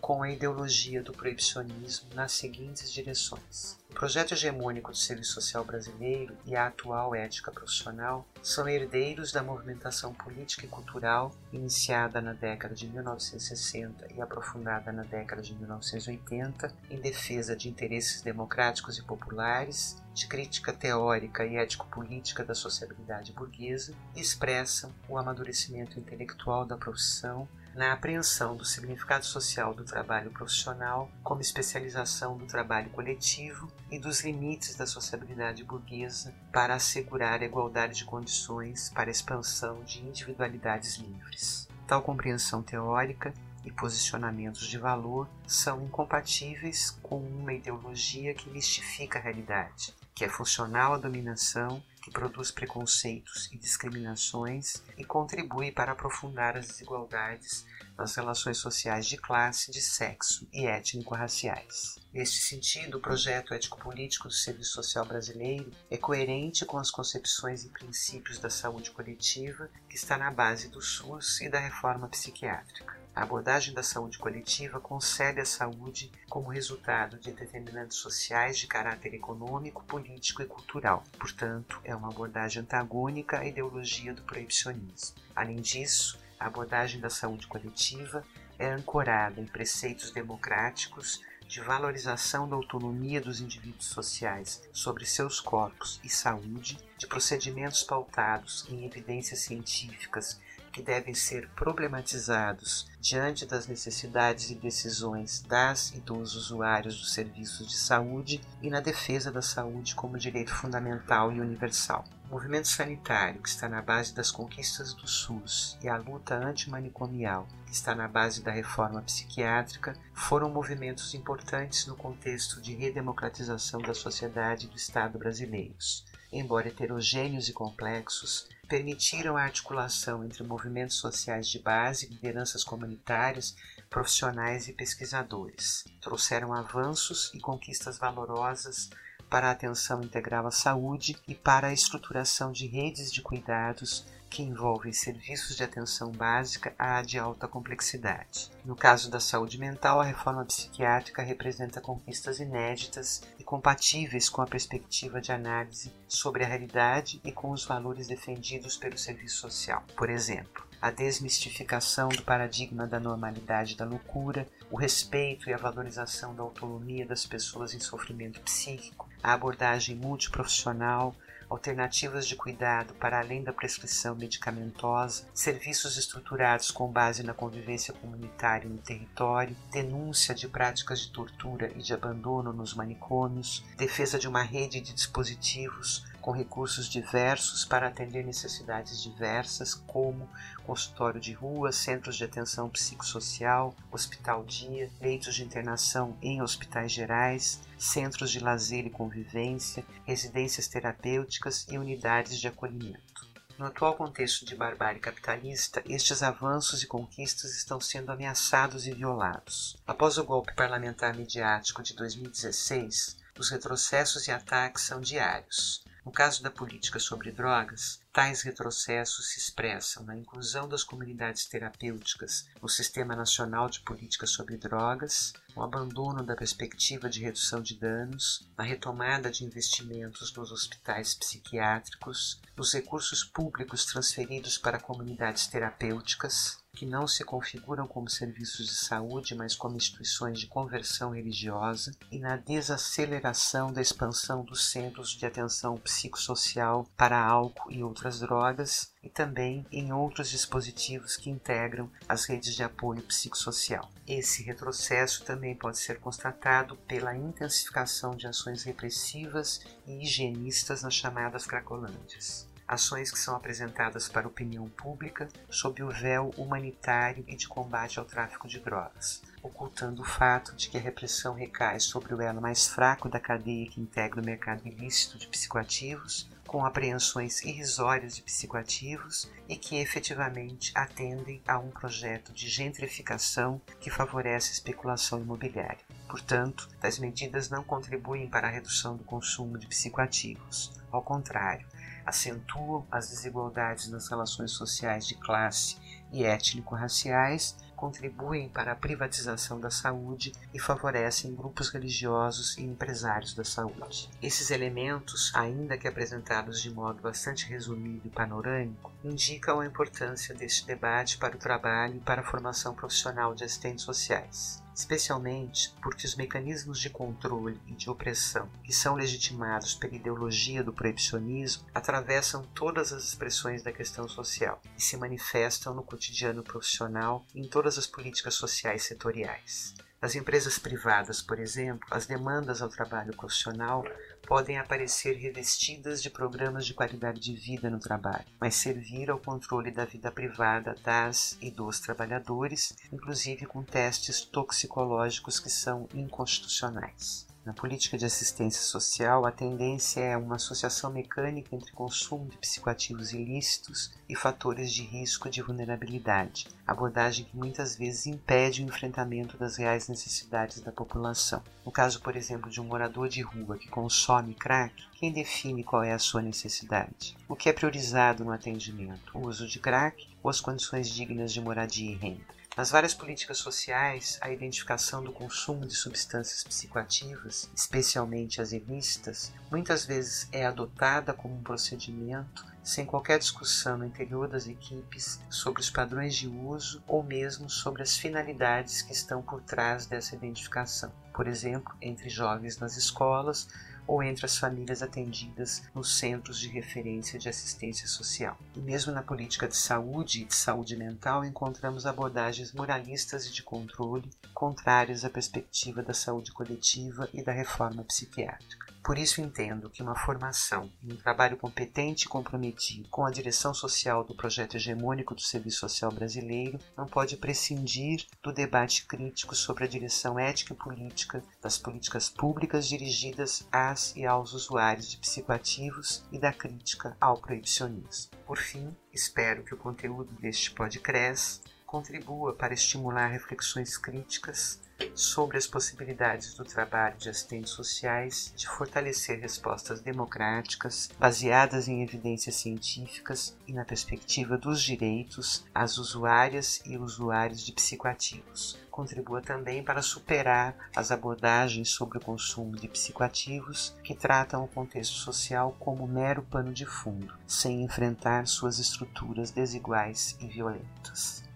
com 0.00 0.22
a 0.22 0.30
ideologia 0.30 1.00
do 1.00 1.12
proibicionismo 1.12 2.08
nas 2.14 2.32
seguintes 2.32 2.92
direções. 2.92 3.77
O 3.90 3.94
projeto 3.98 4.32
hegemônico 4.32 4.92
do 4.92 4.96
Serviço 4.96 5.32
Social 5.32 5.64
brasileiro 5.64 6.36
e 6.44 6.54
a 6.54 6.66
atual 6.66 7.14
ética 7.14 7.50
profissional 7.50 8.28
são 8.42 8.68
herdeiros 8.68 9.32
da 9.32 9.42
movimentação 9.42 10.14
política 10.14 10.66
e 10.66 10.68
cultural 10.68 11.34
iniciada 11.52 12.20
na 12.20 12.32
década 12.32 12.74
de 12.74 12.86
1960 12.86 14.12
e 14.14 14.20
aprofundada 14.20 14.92
na 14.92 15.02
década 15.02 15.42
de 15.42 15.54
1980 15.54 16.72
em 16.90 17.00
defesa 17.00 17.56
de 17.56 17.68
interesses 17.68 18.22
democráticos 18.22 18.98
e 18.98 19.02
populares, 19.02 19.96
de 20.14 20.28
crítica 20.28 20.72
teórica 20.72 21.44
e 21.44 21.56
ético-política 21.56 22.44
da 22.44 22.54
sociabilidade 22.54 23.32
burguesa 23.32 23.94
e 24.14 24.20
expressam 24.20 24.94
o 25.08 25.16
amadurecimento 25.16 25.98
intelectual 25.98 26.64
da 26.64 26.76
profissão 26.76 27.48
na 27.78 27.92
apreensão 27.92 28.56
do 28.56 28.64
significado 28.64 29.24
social 29.24 29.72
do 29.72 29.84
trabalho 29.84 30.32
profissional 30.32 31.08
como 31.22 31.40
especialização 31.40 32.36
do 32.36 32.44
trabalho 32.44 32.90
coletivo 32.90 33.72
e 33.88 34.00
dos 34.00 34.24
limites 34.24 34.74
da 34.74 34.84
sociabilidade 34.84 35.62
burguesa 35.62 36.34
para 36.52 36.74
assegurar 36.74 37.40
a 37.40 37.44
igualdade 37.44 37.98
de 37.98 38.04
condições 38.04 38.90
para 38.92 39.08
a 39.08 39.12
expansão 39.12 39.84
de 39.84 40.00
individualidades 40.00 40.96
livres. 40.96 41.68
Tal 41.86 42.02
compreensão 42.02 42.64
teórica 42.64 43.32
e 43.64 43.70
posicionamentos 43.70 44.66
de 44.66 44.76
valor 44.76 45.28
são 45.46 45.84
incompatíveis 45.84 46.98
com 47.00 47.20
uma 47.20 47.52
ideologia 47.52 48.34
que 48.34 48.50
mistifica 48.50 49.20
a 49.20 49.22
realidade, 49.22 49.94
que 50.16 50.24
é 50.24 50.28
funcional 50.28 50.94
à 50.94 50.98
dominação 50.98 51.80
que 52.08 52.12
produz 52.14 52.50
preconceitos 52.50 53.50
e 53.52 53.58
discriminações 53.58 54.82
e 54.96 55.04
contribui 55.04 55.70
para 55.70 55.92
aprofundar 55.92 56.56
as 56.56 56.66
desigualdades 56.66 57.66
nas 57.96 58.14
relações 58.16 58.56
sociais 58.56 59.06
de 59.06 59.16
classe, 59.16 59.70
de 59.70 59.80
sexo 59.80 60.48
e 60.52 60.66
étnico-raciais. 60.66 61.98
Neste 62.12 62.40
sentido, 62.40 62.96
o 62.96 63.00
projeto 63.00 63.52
ético-político 63.52 64.28
do 64.28 64.34
Serviço 64.34 64.72
Social 64.72 65.04
Brasileiro 65.04 65.70
é 65.90 65.96
coerente 65.96 66.64
com 66.64 66.78
as 66.78 66.90
concepções 66.90 67.64
e 67.64 67.68
princípios 67.68 68.38
da 68.38 68.48
saúde 68.48 68.90
coletiva 68.90 69.68
que 69.88 69.96
está 69.96 70.16
na 70.16 70.30
base 70.30 70.68
do 70.68 70.80
SUS 70.80 71.40
e 71.42 71.48
da 71.48 71.58
reforma 71.58 72.08
psiquiátrica. 72.08 72.97
A 73.18 73.22
abordagem 73.22 73.74
da 73.74 73.82
saúde 73.82 74.16
coletiva 74.16 74.78
concebe 74.78 75.40
a 75.40 75.44
saúde 75.44 76.08
como 76.28 76.50
resultado 76.50 77.18
de 77.18 77.32
determinantes 77.32 77.96
sociais 77.96 78.56
de 78.56 78.68
caráter 78.68 79.12
econômico, 79.12 79.82
político 79.82 80.40
e 80.40 80.46
cultural. 80.46 81.02
Portanto, 81.18 81.80
é 81.82 81.96
uma 81.96 82.10
abordagem 82.10 82.62
antagônica 82.62 83.40
à 83.40 83.44
ideologia 83.44 84.14
do 84.14 84.22
proibicionismo. 84.22 85.16
Além 85.34 85.56
disso, 85.56 86.16
a 86.38 86.46
abordagem 86.46 87.00
da 87.00 87.10
saúde 87.10 87.48
coletiva 87.48 88.24
é 88.56 88.68
ancorada 88.68 89.40
em 89.40 89.46
preceitos 89.46 90.12
democráticos 90.12 91.20
de 91.48 91.60
valorização 91.60 92.48
da 92.48 92.54
autonomia 92.54 93.20
dos 93.20 93.40
indivíduos 93.40 93.86
sociais 93.86 94.62
sobre 94.72 95.04
seus 95.04 95.40
corpos 95.40 95.98
e 96.04 96.08
saúde, 96.08 96.78
de 96.96 97.08
procedimentos 97.08 97.82
pautados 97.82 98.64
em 98.68 98.86
evidências 98.86 99.40
científicas 99.40 100.38
que 100.70 100.82
devem 100.82 101.14
ser 101.14 101.48
problematizados 101.50 102.88
diante 103.00 103.46
das 103.46 103.66
necessidades 103.66 104.50
e 104.50 104.54
decisões 104.54 105.40
das 105.40 105.90
e 105.92 106.00
dos 106.00 106.34
usuários 106.34 106.98
dos 106.98 107.12
serviços 107.12 107.68
de 107.68 107.76
saúde 107.76 108.40
e 108.62 108.70
na 108.70 108.80
defesa 108.80 109.30
da 109.30 109.42
saúde 109.42 109.94
como 109.94 110.18
direito 110.18 110.54
fundamental 110.54 111.32
e 111.32 111.40
universal. 111.40 112.04
O 112.28 112.32
movimento 112.32 112.68
sanitário, 112.68 113.40
que 113.40 113.48
está 113.48 113.68
na 113.68 113.80
base 113.80 114.14
das 114.14 114.30
conquistas 114.30 114.92
do 114.92 115.08
SUS, 115.08 115.78
e 115.82 115.88
a 115.88 115.96
luta 115.96 116.34
antimanicomial, 116.34 117.48
que 117.64 117.72
está 117.72 117.94
na 117.94 118.06
base 118.06 118.42
da 118.42 118.50
reforma 118.50 119.00
psiquiátrica, 119.00 119.96
foram 120.12 120.50
movimentos 120.50 121.14
importantes 121.14 121.86
no 121.86 121.96
contexto 121.96 122.60
de 122.60 122.74
redemocratização 122.74 123.80
da 123.80 123.94
sociedade 123.94 124.66
e 124.66 124.68
do 124.68 124.76
Estado 124.76 125.18
brasileiros. 125.18 126.04
Embora 126.32 126.68
heterogêneos 126.68 127.48
e 127.48 127.52
complexos, 127.52 128.46
permitiram 128.68 129.36
a 129.36 129.42
articulação 129.42 130.22
entre 130.22 130.42
movimentos 130.42 130.96
sociais 130.96 131.48
de 131.48 131.58
base, 131.58 132.06
lideranças 132.06 132.62
comunitárias, 132.62 133.56
profissionais 133.88 134.68
e 134.68 134.74
pesquisadores. 134.74 135.84
Trouxeram 136.00 136.52
avanços 136.52 137.30
e 137.32 137.40
conquistas 137.40 137.98
valorosas 137.98 138.90
para 139.30 139.48
a 139.48 139.52
atenção 139.52 140.02
integral 140.02 140.46
à 140.46 140.50
saúde 140.50 141.16
e 141.26 141.34
para 141.34 141.68
a 141.68 141.72
estruturação 141.72 142.52
de 142.52 142.66
redes 142.66 143.12
de 143.12 143.22
cuidados 143.22 144.04
que 144.28 144.42
envolvem 144.42 144.92
serviços 144.92 145.56
de 145.56 145.64
atenção 145.64 146.10
básica 146.10 146.74
à 146.78 147.02
de 147.02 147.18
alta 147.18 147.48
complexidade. 147.48 148.50
No 148.64 148.76
caso 148.76 149.10
da 149.10 149.20
saúde 149.20 149.58
mental, 149.58 150.00
a 150.00 150.04
reforma 150.04 150.44
psiquiátrica 150.44 151.22
representa 151.22 151.80
conquistas 151.80 152.38
inéditas 152.38 153.22
e 153.38 153.44
compatíveis 153.44 154.28
com 154.28 154.42
a 154.42 154.46
perspectiva 154.46 155.20
de 155.20 155.32
análise 155.32 155.92
sobre 156.06 156.44
a 156.44 156.46
realidade 156.46 157.20
e 157.24 157.32
com 157.32 157.50
os 157.50 157.64
valores 157.64 158.06
defendidos 158.06 158.76
pelo 158.76 158.98
serviço 158.98 159.38
social. 159.38 159.82
Por 159.96 160.10
exemplo, 160.10 160.68
a 160.80 160.90
desmistificação 160.90 162.08
do 162.08 162.22
paradigma 162.22 162.86
da 162.86 163.00
normalidade 163.00 163.76
da 163.76 163.84
loucura, 163.84 164.46
o 164.70 164.76
respeito 164.76 165.50
e 165.50 165.52
a 165.52 165.56
valorização 165.56 166.34
da 166.34 166.42
autonomia 166.42 167.04
das 167.04 167.26
pessoas 167.26 167.74
em 167.74 167.80
sofrimento 167.80 168.40
psíquico, 168.40 169.08
a 169.20 169.32
abordagem 169.32 169.96
multiprofissional, 169.96 171.14
alternativas 171.48 172.26
de 172.26 172.36
cuidado 172.36 172.94
para 172.94 173.18
além 173.18 173.42
da 173.42 173.52
prescrição 173.52 174.14
medicamentosa, 174.14 175.26
serviços 175.32 175.96
estruturados 175.96 176.70
com 176.70 176.90
base 176.90 177.22
na 177.22 177.34
convivência 177.34 177.94
comunitária 177.94 178.68
no 178.68 178.78
território, 178.78 179.56
denúncia 179.70 180.34
de 180.34 180.48
práticas 180.48 181.00
de 181.00 181.10
tortura 181.10 181.72
e 181.76 181.82
de 181.82 181.92
abandono 181.92 182.52
nos 182.52 182.74
manicômios, 182.74 183.64
defesa 183.76 184.18
de 184.18 184.28
uma 184.28 184.42
rede 184.42 184.80
de 184.80 184.92
dispositivos 184.92 186.07
com 186.28 186.32
recursos 186.32 186.90
diversos 186.90 187.64
para 187.64 187.88
atender 187.88 188.22
necessidades 188.22 189.02
diversas, 189.02 189.72
como 189.72 190.28
consultório 190.62 191.18
de 191.18 191.32
rua, 191.32 191.72
centros 191.72 192.18
de 192.18 192.24
atenção 192.24 192.68
psicossocial, 192.68 193.74
hospital-dia, 193.90 194.90
leitos 195.00 195.34
de 195.34 195.42
internação 195.42 196.18
em 196.20 196.42
hospitais 196.42 196.92
gerais, 196.92 197.62
centros 197.78 198.30
de 198.30 198.40
lazer 198.40 198.84
e 198.84 198.90
convivência, 198.90 199.82
residências 200.04 200.68
terapêuticas 200.68 201.66
e 201.70 201.78
unidades 201.78 202.38
de 202.38 202.46
acolhimento. 202.46 203.26
No 203.56 203.64
atual 203.64 203.96
contexto 203.96 204.44
de 204.44 204.54
barbárie 204.54 205.00
capitalista, 205.00 205.82
estes 205.86 206.22
avanços 206.22 206.82
e 206.82 206.86
conquistas 206.86 207.56
estão 207.56 207.80
sendo 207.80 208.12
ameaçados 208.12 208.86
e 208.86 208.92
violados. 208.92 209.78
Após 209.86 210.18
o 210.18 210.24
golpe 210.24 210.54
parlamentar 210.54 211.16
midiático 211.16 211.82
de 211.82 211.96
2016, 211.96 213.16
os 213.38 213.48
retrocessos 213.48 214.28
e 214.28 214.30
ataques 214.30 214.82
são 214.82 215.00
diários. 215.00 215.87
No 216.08 216.12
caso 216.12 216.42
da 216.42 216.50
política 216.50 216.98
sobre 216.98 217.30
drogas, 217.30 218.00
tais 218.18 218.42
retrocessos 218.42 219.30
se 219.30 219.38
expressam 219.38 220.02
na 220.02 220.16
inclusão 220.16 220.68
das 220.68 220.82
comunidades 220.82 221.46
terapêuticas 221.46 222.48
no 222.60 222.68
Sistema 222.68 223.14
Nacional 223.14 223.70
de 223.70 223.78
Política 223.78 224.26
sobre 224.26 224.56
Drogas, 224.56 225.32
no 225.54 225.62
abandono 225.62 226.24
da 226.24 226.34
perspectiva 226.34 227.08
de 227.08 227.20
redução 227.20 227.62
de 227.62 227.78
danos, 227.78 228.48
na 228.58 228.64
retomada 228.64 229.30
de 229.30 229.44
investimentos 229.44 230.34
nos 230.34 230.50
hospitais 230.50 231.14
psiquiátricos, 231.14 232.40
nos 232.56 232.72
recursos 232.72 233.22
públicos 233.22 233.84
transferidos 233.84 234.58
para 234.58 234.80
comunidades 234.80 235.46
terapêuticas, 235.46 236.58
que 236.78 236.86
não 236.86 237.08
se 237.08 237.24
configuram 237.24 237.88
como 237.88 238.08
serviços 238.08 238.68
de 238.68 238.74
saúde, 238.74 239.34
mas 239.34 239.56
como 239.56 239.76
instituições 239.76 240.38
de 240.38 240.46
conversão 240.46 241.10
religiosa, 241.10 241.90
e 242.08 242.20
na 242.20 242.36
desaceleração 242.36 243.72
da 243.72 243.82
expansão 243.82 244.44
dos 244.44 244.70
centros 244.70 245.10
de 245.10 245.26
atenção 245.26 245.76
psicossocial 245.78 246.88
para 246.96 247.20
álcool 247.20 247.72
e 247.72 247.82
outras 247.82 248.07
drogas, 248.20 248.92
e 249.02 249.08
também 249.08 249.66
em 249.72 249.92
outros 249.92 250.30
dispositivos 250.30 251.16
que 251.16 251.30
integram 251.30 251.90
as 252.08 252.24
redes 252.24 252.54
de 252.54 252.62
apoio 252.62 253.02
psicossocial. 253.02 253.90
Esse 254.06 254.42
retrocesso 254.42 255.24
também 255.24 255.54
pode 255.54 255.78
ser 255.78 255.98
constatado 256.00 256.76
pela 256.88 257.16
intensificação 257.16 258.16
de 258.16 258.26
ações 258.26 258.62
repressivas 258.62 259.60
e 259.86 260.02
higienistas 260.02 260.82
nas 260.82 260.94
chamadas 260.94 261.46
cracolândias 261.46 262.48
ações 262.68 263.10
que 263.10 263.18
são 263.18 263.34
apresentadas 263.34 264.08
para 264.08 264.26
a 264.26 264.28
opinião 264.28 264.68
pública 264.68 265.26
sob 265.48 265.82
o 265.82 265.88
véu 265.88 266.30
humanitário 266.36 267.24
e 267.26 267.34
de 267.34 267.48
combate 267.48 267.98
ao 267.98 268.04
tráfico 268.04 268.46
de 268.46 268.60
drogas, 268.60 269.22
ocultando 269.42 270.02
o 270.02 270.04
fato 270.04 270.54
de 270.54 270.68
que 270.68 270.76
a 270.76 270.80
repressão 270.80 271.32
recai 271.32 271.80
sobre 271.80 272.12
o 272.12 272.20
elo 272.20 272.42
mais 272.42 272.68
fraco 272.68 273.08
da 273.08 273.18
cadeia 273.18 273.70
que 273.70 273.80
integra 273.80 274.20
o 274.20 274.24
mercado 274.24 274.68
ilícito 274.68 275.16
de 275.16 275.26
psicoativos, 275.28 276.28
com 276.48 276.64
apreensões 276.64 277.42
irrisórias 277.42 278.16
de 278.16 278.22
psicoativos 278.22 279.30
e 279.46 279.54
que 279.54 279.76
efetivamente 279.76 280.72
atendem 280.74 281.42
a 281.46 281.58
um 281.58 281.68
projeto 281.68 282.32
de 282.32 282.48
gentrificação 282.48 283.60
que 283.78 283.90
favorece 283.90 284.48
a 284.48 284.52
especulação 284.54 285.20
imobiliária. 285.20 285.84
Portanto, 286.08 286.66
tais 286.80 286.98
medidas 286.98 287.50
não 287.50 287.62
contribuem 287.62 288.26
para 288.26 288.48
a 288.48 288.50
redução 288.50 288.96
do 288.96 289.04
consumo 289.04 289.58
de 289.58 289.66
psicoativos. 289.66 290.72
Ao 290.90 291.02
contrário, 291.02 291.66
acentuam 292.06 292.86
as 292.90 293.10
desigualdades 293.10 293.88
nas 293.88 294.08
relações 294.08 294.52
sociais 294.52 295.06
de 295.06 295.16
classe 295.16 295.76
e 296.10 296.24
étnico-raciais, 296.24 297.54
contribuem 297.78 298.48
para 298.48 298.72
a 298.72 298.76
privatização 298.76 299.60
da 299.60 299.70
saúde 299.70 300.32
e 300.52 300.58
favorecem 300.58 301.34
grupos 301.34 301.70
religiosos 301.70 302.58
e 302.58 302.62
empresários 302.64 303.34
da 303.34 303.44
saúde. 303.44 304.10
Esses 304.20 304.50
elementos, 304.50 305.32
ainda 305.32 305.78
que 305.78 305.86
apresentados 305.86 306.60
de 306.60 306.70
modo 306.70 307.00
bastante 307.00 307.46
resumido 307.46 308.06
e 308.06 308.10
panorâmico, 308.10 308.92
indicam 309.04 309.60
a 309.60 309.66
importância 309.66 310.34
deste 310.34 310.66
debate 310.66 311.18
para 311.18 311.36
o 311.36 311.38
trabalho 311.38 311.96
e 311.96 312.00
para 312.00 312.20
a 312.20 312.24
formação 312.24 312.74
profissional 312.74 313.32
de 313.32 313.44
assistentes 313.44 313.84
sociais 313.84 314.60
especialmente 314.78 315.74
porque 315.82 316.06
os 316.06 316.14
mecanismos 316.14 316.78
de 316.78 316.88
controle 316.88 317.60
e 317.66 317.72
de 317.72 317.90
opressão 317.90 318.48
que 318.62 318.72
são 318.72 318.94
legitimados 318.94 319.74
pela 319.74 319.96
ideologia 319.96 320.62
do 320.62 320.72
proibicionismo 320.72 321.66
atravessam 321.74 322.44
todas 322.54 322.92
as 322.92 323.02
expressões 323.02 323.60
da 323.60 323.72
questão 323.72 324.08
social 324.08 324.62
e 324.76 324.80
se 324.80 324.96
manifestam 324.96 325.74
no 325.74 325.82
cotidiano 325.82 326.44
profissional 326.44 327.26
em 327.34 327.42
todas 327.42 327.76
as 327.76 327.88
políticas 327.88 328.34
sociais 328.34 328.84
setoriais. 328.84 329.74
Nas 330.00 330.14
empresas 330.14 330.58
privadas, 330.60 331.20
por 331.20 331.40
exemplo, 331.40 331.86
as 331.90 332.06
demandas 332.06 332.62
ao 332.62 332.68
trabalho 332.68 333.16
profissional 333.16 333.84
podem 334.26 334.56
aparecer 334.56 335.16
revestidas 335.16 336.00
de 336.00 336.08
programas 336.08 336.64
de 336.64 336.72
qualidade 336.72 337.20
de 337.20 337.34
vida 337.34 337.68
no 337.68 337.80
trabalho, 337.80 338.24
mas 338.40 338.54
servir 338.54 339.10
ao 339.10 339.18
controle 339.18 339.70
da 339.70 339.84
vida 339.84 340.10
privada 340.12 340.76
das 340.84 341.36
e 341.40 341.50
dos 341.50 341.80
trabalhadores, 341.80 342.76
inclusive 342.92 343.44
com 343.44 343.62
testes 343.62 344.20
toxicológicos 344.20 345.40
que 345.40 345.50
são 345.50 345.88
inconstitucionais. 345.92 347.27
Na 347.48 347.54
política 347.54 347.96
de 347.96 348.04
assistência 348.04 348.60
social, 348.60 349.24
a 349.24 349.32
tendência 349.32 350.00
é 350.00 350.14
uma 350.18 350.36
associação 350.36 350.92
mecânica 350.92 351.56
entre 351.56 351.72
consumo 351.72 352.28
de 352.28 352.36
psicoativos 352.36 353.14
ilícitos 353.14 353.90
e 354.06 354.14
fatores 354.14 354.70
de 354.70 354.82
risco 354.82 355.30
de 355.30 355.40
vulnerabilidade, 355.40 356.46
abordagem 356.66 357.24
que 357.24 357.34
muitas 357.34 357.74
vezes 357.74 358.04
impede 358.04 358.62
o 358.62 358.66
enfrentamento 358.66 359.38
das 359.38 359.56
reais 359.56 359.88
necessidades 359.88 360.60
da 360.60 360.70
população. 360.70 361.42
No 361.64 361.72
caso, 361.72 362.02
por 362.02 362.16
exemplo, 362.16 362.50
de 362.50 362.60
um 362.60 362.64
morador 362.64 363.08
de 363.08 363.22
rua 363.22 363.56
que 363.56 363.70
consome 363.70 364.34
crack, 364.34 364.74
quem 364.96 365.10
define 365.10 365.64
qual 365.64 365.82
é 365.82 365.94
a 365.94 365.98
sua 365.98 366.20
necessidade? 366.20 367.16
O 367.26 367.34
que 367.34 367.48
é 367.48 367.52
priorizado 367.54 368.26
no 368.26 368.32
atendimento? 368.32 369.16
O 369.16 369.26
uso 369.26 369.48
de 369.48 369.58
crack 369.58 370.06
ou 370.22 370.28
as 370.28 370.38
condições 370.38 370.86
dignas 370.86 371.32
de 371.32 371.40
moradia 371.40 371.92
e 371.92 371.96
renda? 371.96 372.37
Nas 372.58 372.72
várias 372.72 372.92
políticas 372.92 373.38
sociais, 373.38 374.18
a 374.20 374.32
identificação 374.32 375.00
do 375.00 375.12
consumo 375.12 375.64
de 375.64 375.76
substâncias 375.76 376.42
psicoativas, 376.42 377.48
especialmente 377.54 378.40
as 378.40 378.50
ilícitas, 378.50 379.32
muitas 379.48 379.84
vezes 379.84 380.28
é 380.32 380.44
adotada 380.44 381.14
como 381.14 381.36
um 381.36 381.42
procedimento 381.44 382.44
sem 382.64 382.84
qualquer 382.84 383.20
discussão 383.20 383.78
no 383.78 383.84
interior 383.84 384.26
das 384.26 384.48
equipes 384.48 385.20
sobre 385.30 385.60
os 385.60 385.70
padrões 385.70 386.16
de 386.16 386.26
uso 386.26 386.82
ou 386.88 387.00
mesmo 387.04 387.48
sobre 387.48 387.80
as 387.80 387.96
finalidades 387.96 388.82
que 388.82 388.92
estão 388.92 389.22
por 389.22 389.40
trás 389.40 389.86
dessa 389.86 390.16
identificação. 390.16 390.92
Por 391.14 391.28
exemplo, 391.28 391.72
entre 391.80 392.08
jovens 392.08 392.58
nas 392.58 392.76
escolas 392.76 393.46
ou 393.88 394.02
entre 394.02 394.26
as 394.26 394.36
famílias 394.36 394.82
atendidas 394.82 395.62
nos 395.74 395.98
centros 395.98 396.38
de 396.38 396.48
referência 396.48 397.18
de 397.18 397.28
assistência 397.28 397.88
social. 397.88 398.38
E 398.54 398.60
mesmo 398.60 398.92
na 398.92 399.02
política 399.02 399.48
de 399.48 399.56
saúde 399.56 400.22
e 400.22 400.24
de 400.26 400.34
saúde 400.34 400.76
mental 400.76 401.24
encontramos 401.24 401.86
abordagens 401.86 402.52
moralistas 402.52 403.26
e 403.26 403.32
de 403.32 403.42
controle 403.42 404.10
contrárias 404.34 405.04
à 405.04 405.10
perspectiva 405.10 405.82
da 405.82 405.94
saúde 405.94 406.30
coletiva 406.32 407.08
e 407.14 407.22
da 407.22 407.32
reforma 407.32 407.82
psiquiátrica. 407.82 408.67
Por 408.82 408.96
isso 408.96 409.20
entendo 409.20 409.68
que 409.68 409.82
uma 409.82 409.94
formação 409.94 410.72
e 410.82 410.92
um 410.92 410.96
trabalho 410.96 411.36
competente 411.36 412.06
e 412.06 412.08
comprometido 412.08 412.88
com 412.88 413.04
a 413.04 413.10
direção 413.10 413.52
social 413.52 414.02
do 414.04 414.16
projeto 414.16 414.56
hegemônico 414.56 415.14
do 415.14 415.20
Serviço 415.20 415.60
Social 415.60 415.92
Brasileiro 415.92 416.58
não 416.76 416.86
pode 416.86 417.16
prescindir 417.16 418.06
do 418.22 418.32
debate 418.32 418.86
crítico 418.86 419.34
sobre 419.34 419.64
a 419.64 419.68
direção 419.68 420.18
ética 420.18 420.54
e 420.54 420.56
política 420.56 421.22
das 421.42 421.58
políticas 421.58 422.08
públicas 422.08 422.66
dirigidas 422.66 423.46
às 423.52 423.94
e 423.94 424.06
aos 424.06 424.32
usuários 424.32 424.90
de 424.90 424.96
psicoativos 424.96 426.04
e 426.10 426.18
da 426.18 426.32
crítica 426.32 426.96
ao 427.00 427.20
proibicionismo. 427.20 428.10
Por 428.26 428.38
fim, 428.38 428.74
espero 428.92 429.44
que 429.44 429.54
o 429.54 429.58
conteúdo 429.58 430.12
deste 430.20 430.50
podcast 430.50 431.42
contribua 431.68 432.32
para 432.32 432.54
estimular 432.54 433.08
reflexões 433.08 433.76
críticas 433.76 434.58
sobre 434.94 435.36
as 435.36 435.46
possibilidades 435.46 436.32
do 436.32 436.42
trabalho 436.42 436.96
de 436.96 437.10
assistentes 437.10 437.52
sociais 437.52 438.32
de 438.34 438.48
fortalecer 438.48 439.20
respostas 439.20 439.82
democráticas 439.82 440.88
baseadas 440.98 441.68
em 441.68 441.82
evidências 441.82 442.36
científicas 442.36 443.36
e 443.46 443.52
na 443.52 443.66
perspectiva 443.66 444.38
dos 444.38 444.62
direitos 444.62 445.44
às 445.54 445.76
usuárias 445.76 446.62
e 446.64 446.78
usuários 446.78 447.44
de 447.44 447.52
psicoativos. 447.52 448.58
Contribua 448.70 449.20
também 449.20 449.62
para 449.62 449.82
superar 449.82 450.56
as 450.74 450.90
abordagens 450.90 451.68
sobre 451.68 451.98
o 451.98 452.00
consumo 452.00 452.56
de 452.56 452.68
psicoativos 452.68 453.76
que 453.84 453.94
tratam 453.94 454.42
o 454.42 454.48
contexto 454.48 454.94
social 454.94 455.54
como 455.58 455.86
mero 455.86 456.22
pano 456.22 456.52
de 456.52 456.64
fundo, 456.64 457.12
sem 457.26 457.62
enfrentar 457.62 458.26
suas 458.26 458.58
estruturas 458.58 459.30
desiguais 459.30 460.16
e 460.18 460.28
violentas. 460.28 461.27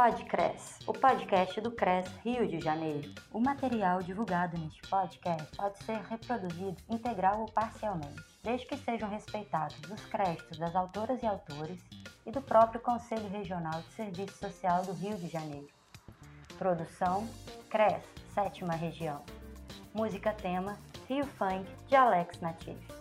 Podcres, 0.00 0.78
o 0.86 0.92
podcast 0.92 1.60
do 1.60 1.72
CRES 1.72 2.06
Rio 2.24 2.46
de 2.46 2.60
Janeiro. 2.60 3.12
O 3.32 3.40
material 3.40 4.00
divulgado 4.00 4.56
neste 4.56 4.80
podcast 4.82 5.56
pode 5.56 5.76
ser 5.82 5.98
reproduzido 6.02 6.76
integral 6.88 7.40
ou 7.40 7.50
parcialmente, 7.50 8.22
desde 8.40 8.64
que 8.64 8.76
sejam 8.76 9.10
respeitados 9.10 9.76
os 9.90 10.00
créditos 10.06 10.56
das 10.56 10.76
autoras 10.76 11.20
e 11.20 11.26
autores 11.26 11.80
e 12.24 12.30
do 12.30 12.40
próprio 12.40 12.80
Conselho 12.80 13.28
Regional 13.28 13.82
de 13.82 13.92
Serviço 13.94 14.38
Social 14.38 14.84
do 14.84 14.92
Rio 14.92 15.16
de 15.16 15.26
Janeiro. 15.26 15.66
Produção 16.56 17.28
CRES, 17.68 18.04
sétima 18.32 18.74
região. 18.74 19.24
Música 19.92 20.32
tema 20.32 20.78
Rio 21.08 21.26
Funk 21.26 21.68
de 21.88 21.96
Alex 21.96 22.40
Natif. 22.40 22.97